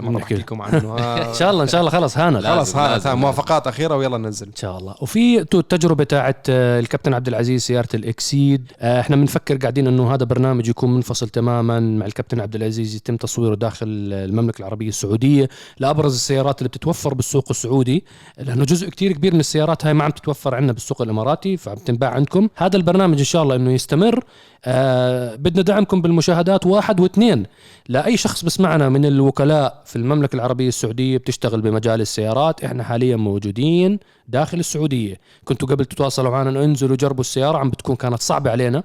نحكي. 0.00 0.22
أحكي 0.22 0.34
لكم 0.34 0.62
عنه. 0.62 0.96
إن 1.28 1.34
شاء 1.34 1.50
الله 1.50 1.62
إن 1.62 1.68
شاء 1.68 1.80
الله. 1.80 1.90
خلاص 1.90 2.18
هاني 2.18 2.38
لازم- 2.38 2.98
تمام، 2.98 3.20
موافقات 3.20 3.66
أخيرة 3.66 3.96
ويلا 3.96 4.18
ننزل. 4.18 4.46
إن 4.46 4.56
شاء 4.56 4.78
الله. 4.78 4.94
وفي 5.00 5.40
التجربة 5.40 6.04
تاعت 6.04 6.46
آه، 6.50 6.80
الكابتن 6.80 7.14
عبد 7.14 7.28
العزيز 7.28 7.62
سيارة 7.62 7.88
الإكسيد. 7.94 8.72
آه، 8.80 9.00
إحنا 9.00 9.16
بنفكر 9.16 9.56
قاعدين 9.56 9.86
إنه 9.86 10.14
هذا 10.14 10.24
برنامج 10.24 10.68
يكون 10.68 10.94
منفصل 10.94 11.28
تماما 11.28 11.80
مع 11.80 12.06
الكابتن 12.06 12.40
عبد 12.40 12.54
العزيز 12.54 12.94
يتم 12.94 13.16
تصويره 13.16 13.54
داخل 13.54 13.86
المملكة 14.12 14.58
العربية 14.60 14.88
السعودية 14.88 15.48
لأبرز 15.78 16.14
السيارات 16.14 16.58
اللي 16.58 16.68
بتتوفر 16.68 17.14
بالسوق 17.14 17.44
السعودي 17.50 18.04
لأنه 18.38 18.64
جزء 18.64 18.88
كتير 18.88 19.12
كبير 19.12 19.34
من 19.34 19.40
السيارات 19.40 19.86
هاي 19.86 19.94
ما 19.94 20.04
عم 20.04 20.10
تتوفر 20.10 20.54
عندنا 20.54 20.72
بالسوق 20.72 21.02
الإماراتي 21.02 21.56
فعم 21.56 21.76
تنباع 21.76 22.10
عندكم. 22.10 22.48
هذا 22.56 22.76
البرنامج 22.76 23.18
إن 23.18 23.24
شاء 23.24 23.42
الله 23.42 23.56
إنه 23.56 23.72
يستمر. 23.72 24.24
آه 24.64 25.34
بدنا 25.36 25.62
دعمكم 25.62 26.02
بالمشاهدات 26.02 26.66
واحد 26.66 27.00
واثنين. 27.00 27.46
لأي 27.88 28.16
شخص 28.16 28.44
بسمعنا 28.44 28.88
من 28.88 29.04
الوكلاء 29.04 29.82
في 29.86 29.96
المملكة 29.96 30.36
العربية 30.36 30.68
السعودية 30.68 31.18
بتشتغل 31.18 31.60
بمجال 31.60 32.00
السيارات. 32.00 32.64
إحنا 32.64 32.84
حاليا 32.84 33.16
موجودين 33.16 33.98
داخل 34.28 34.58
السعودية. 34.58 35.20
كنتوا 35.44 35.68
قبل 35.68 35.84
تتواصلوا 35.84 36.30
معنا 36.30 36.50
إنه 36.50 36.64
انزلوا 36.64 36.96
جربوا 36.96 37.20
السيارة 37.20 37.58
عم 37.58 37.70
بتكون 37.70 37.96
كانت 37.96 38.22
صعبة 38.22 38.50
علينا 38.50 38.82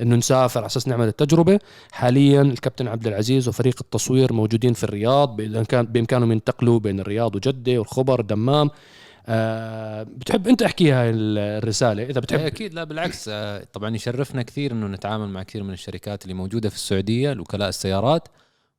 إنه 0.00 0.16
نسافر 0.16 0.60
على 0.60 0.66
أساس 0.66 0.88
نعمل 0.88 1.08
التجربة. 1.08 1.58
حاليا 1.92 2.42
الكابتن 2.42 2.88
عبد 2.88 3.06
العزيز 3.06 3.48
وفريق 3.48 3.76
التصوير 3.80 4.32
موجودين 4.32 4.72
في 4.72 4.84
الرياض 4.84 5.36
بإمكانهم 5.72 6.32
ينتقلوا 6.32 6.78
بين 6.78 7.00
الرياض 7.00 7.36
وجدة 7.36 7.78
والخبر 7.78 8.20
الدمام 8.20 8.70
آه 9.26 10.02
بتحب 10.02 10.48
أنت 10.48 10.62
أحكي 10.62 10.92
هاي 10.92 11.10
الرسالة؟ 11.10 12.02
إذا 12.02 12.10
إيه 12.10 12.20
بتحب 12.20 12.40
أكيد. 12.40 12.74
لا 12.74 12.84
بالعكس. 12.84 13.28
آه، 13.28 13.64
طبعا 13.72 13.94
يشرفنا 13.94 14.42
كثير 14.42 14.72
إنه 14.72 14.86
نتعامل 14.86 15.28
مع 15.28 15.42
كثير 15.42 15.62
من 15.62 15.72
الشركات 15.72 16.22
اللي 16.22 16.34
موجودة 16.34 16.68
في 16.68 16.74
السعودية 16.74 17.32
الوكلاء 17.32 17.68
السيارات. 17.68 18.28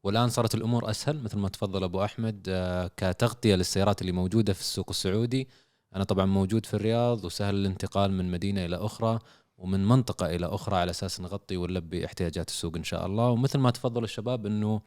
والآن 0.04 0.30
صارت 0.30 0.56
الأمور 0.56 0.89
أسهل 0.89 1.24
مثل 1.24 1.38
ما 1.38 1.50
تفضل 1.50 1.84
أبو 1.84 2.04
أحمد 2.04 2.46
آه، 2.50 2.92
كتغطية 2.98 3.56
للسيارات 3.56 4.02
اللي 4.02 4.12
موجودة 4.12 4.54
في 4.54 4.60
السوق 4.60 4.89
السعودي. 4.89 5.48
أنا 5.96 6.04
طبعا 6.04 6.26
موجود 6.26 6.66
في 6.66 6.74
الرياض 6.74 7.26
وسهل 7.26 7.56
الانتقال 7.56 8.13
من 8.13 8.32
مدينة 8.32 8.66
إلى 8.66 8.76
أخرى 8.76 9.20
ومن 9.58 9.86
منطقة 9.86 10.36
إلى 10.36 10.46
أخرى 10.46 10.76
على 10.76 10.92
أساس 10.92 11.22
نغطي 11.22 11.58
ونلبي 11.58 12.06
احتياجات 12.06 12.50
السوق 12.50 12.78
إن 12.78 12.84
شاء 12.84 13.06
الله. 13.06 13.30
ومثل 13.30 13.60
ما 13.60 13.72
تفضلوا 13.72 14.06
الشباب 14.06 14.46
إنه 14.46 14.82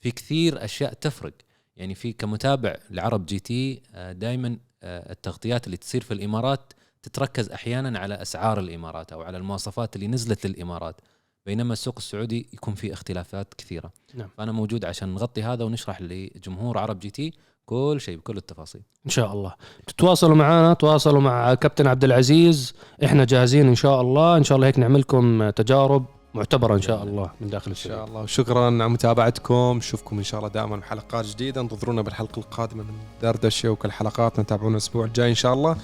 في 0.00 0.10
كثير 0.10 0.64
أشياء 0.64 0.92
تفرق. 0.92 1.34
يعني 1.76 1.94
في 1.94 2.12
كمتابع 2.12 2.76
لعرب 2.90 3.26
جي 3.26 3.38
تي 3.40 3.82
دائما 3.94 4.58
التغطيات 4.84 5.66
اللي 5.66 5.76
تصير 5.76 6.02
في 6.02 6.14
الإمارات 6.14 6.72
تتركز 7.02 7.50
أحيانا 7.50 7.98
على 7.98 8.22
أسعار 8.22 8.60
الإمارات 8.60 9.12
أو 9.12 9.22
على 9.22 9.38
المواصفات 9.38 9.96
اللي 9.96 10.08
نزلت 10.08 10.46
للإمارات. 10.46 11.00
بينما 11.46 11.72
السوق 11.72 11.94
السعودي 11.98 12.46
يكون 12.52 12.74
فيه 12.74 12.92
اختلافات 12.92 13.54
كثيرة. 13.54 13.92
نعم. 14.14 14.28
فأنا 14.38 14.52
موجود 14.52 14.84
عشان 14.84 15.14
نغطي 15.14 15.42
هذا 15.42 15.64
ونشرح 15.64 16.02
لجمهور 16.02 16.78
عرب 16.78 16.98
جي 16.98 17.10
تي 17.10 17.32
كل 17.66 17.96
شيء 18.00 18.16
بكل 18.16 18.36
التفاصيل. 18.36 18.82
إن 19.06 19.10
شاء 19.10 19.32
الله. 19.32 19.54
تتواصلوا 19.86 20.36
معنا 20.36 20.74
تواصلوا 20.74 21.20
مع 21.20 21.54
كابتن 21.54 21.86
عبد 21.86 22.04
العزيز. 22.04 22.74
إحنا 23.04 23.24
جاهزين 23.24 23.68
إن 23.68 23.74
شاء 23.74 24.00
الله. 24.00 24.36
إن 24.36 24.44
شاء 24.44 24.56
الله 24.56 24.68
هيك 24.68 24.78
نعمل 24.78 25.00
لكم 25.00 25.50
تجارب 25.50 26.04
معتبرة 26.34 26.74
إن 26.74 26.82
شاء 26.82 27.02
الله 27.02 27.30
من 27.40 27.50
داخل 27.50 27.70
إن 27.70 27.76
شاء 27.76 27.92
السعودية. 27.92 28.10
الله. 28.10 28.22
وشكرا 28.22 28.64
على 28.64 28.88
متابعتكم. 28.88 29.76
نشوفكم 29.76 30.18
إن 30.18 30.24
شاء 30.24 30.40
الله 30.40 30.50
دائما 30.50 30.76
بحلقات 30.76 31.24
جديدة. 31.24 31.60
انتظرونا 31.60 32.02
بالحلقة 32.02 32.40
القادمة 32.40 32.82
من 32.82 32.94
دردشة 33.22 33.68
وكل 33.68 33.92
حلقاتنا 33.92 34.44
تابعونا 34.44 34.72
الأسبوع 34.72 35.04
الجاي 35.04 35.30
إن 35.30 35.34
شاء 35.34 35.54
الله. 35.54 35.76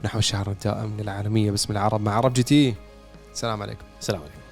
ونحو 0.00 0.18
الشهر 0.18 0.50
الدائم 0.50 0.96
للعالمية 1.00 1.50
باسم 1.50 1.72
العرب 1.72 2.00
مع 2.00 2.12
عرب 2.12 2.32
جي 2.32 2.42
تي. 2.42 2.74
السلام 3.32 3.62
عليكم. 3.62 3.84
السلام 4.00 4.20
عليكم. 4.20 4.43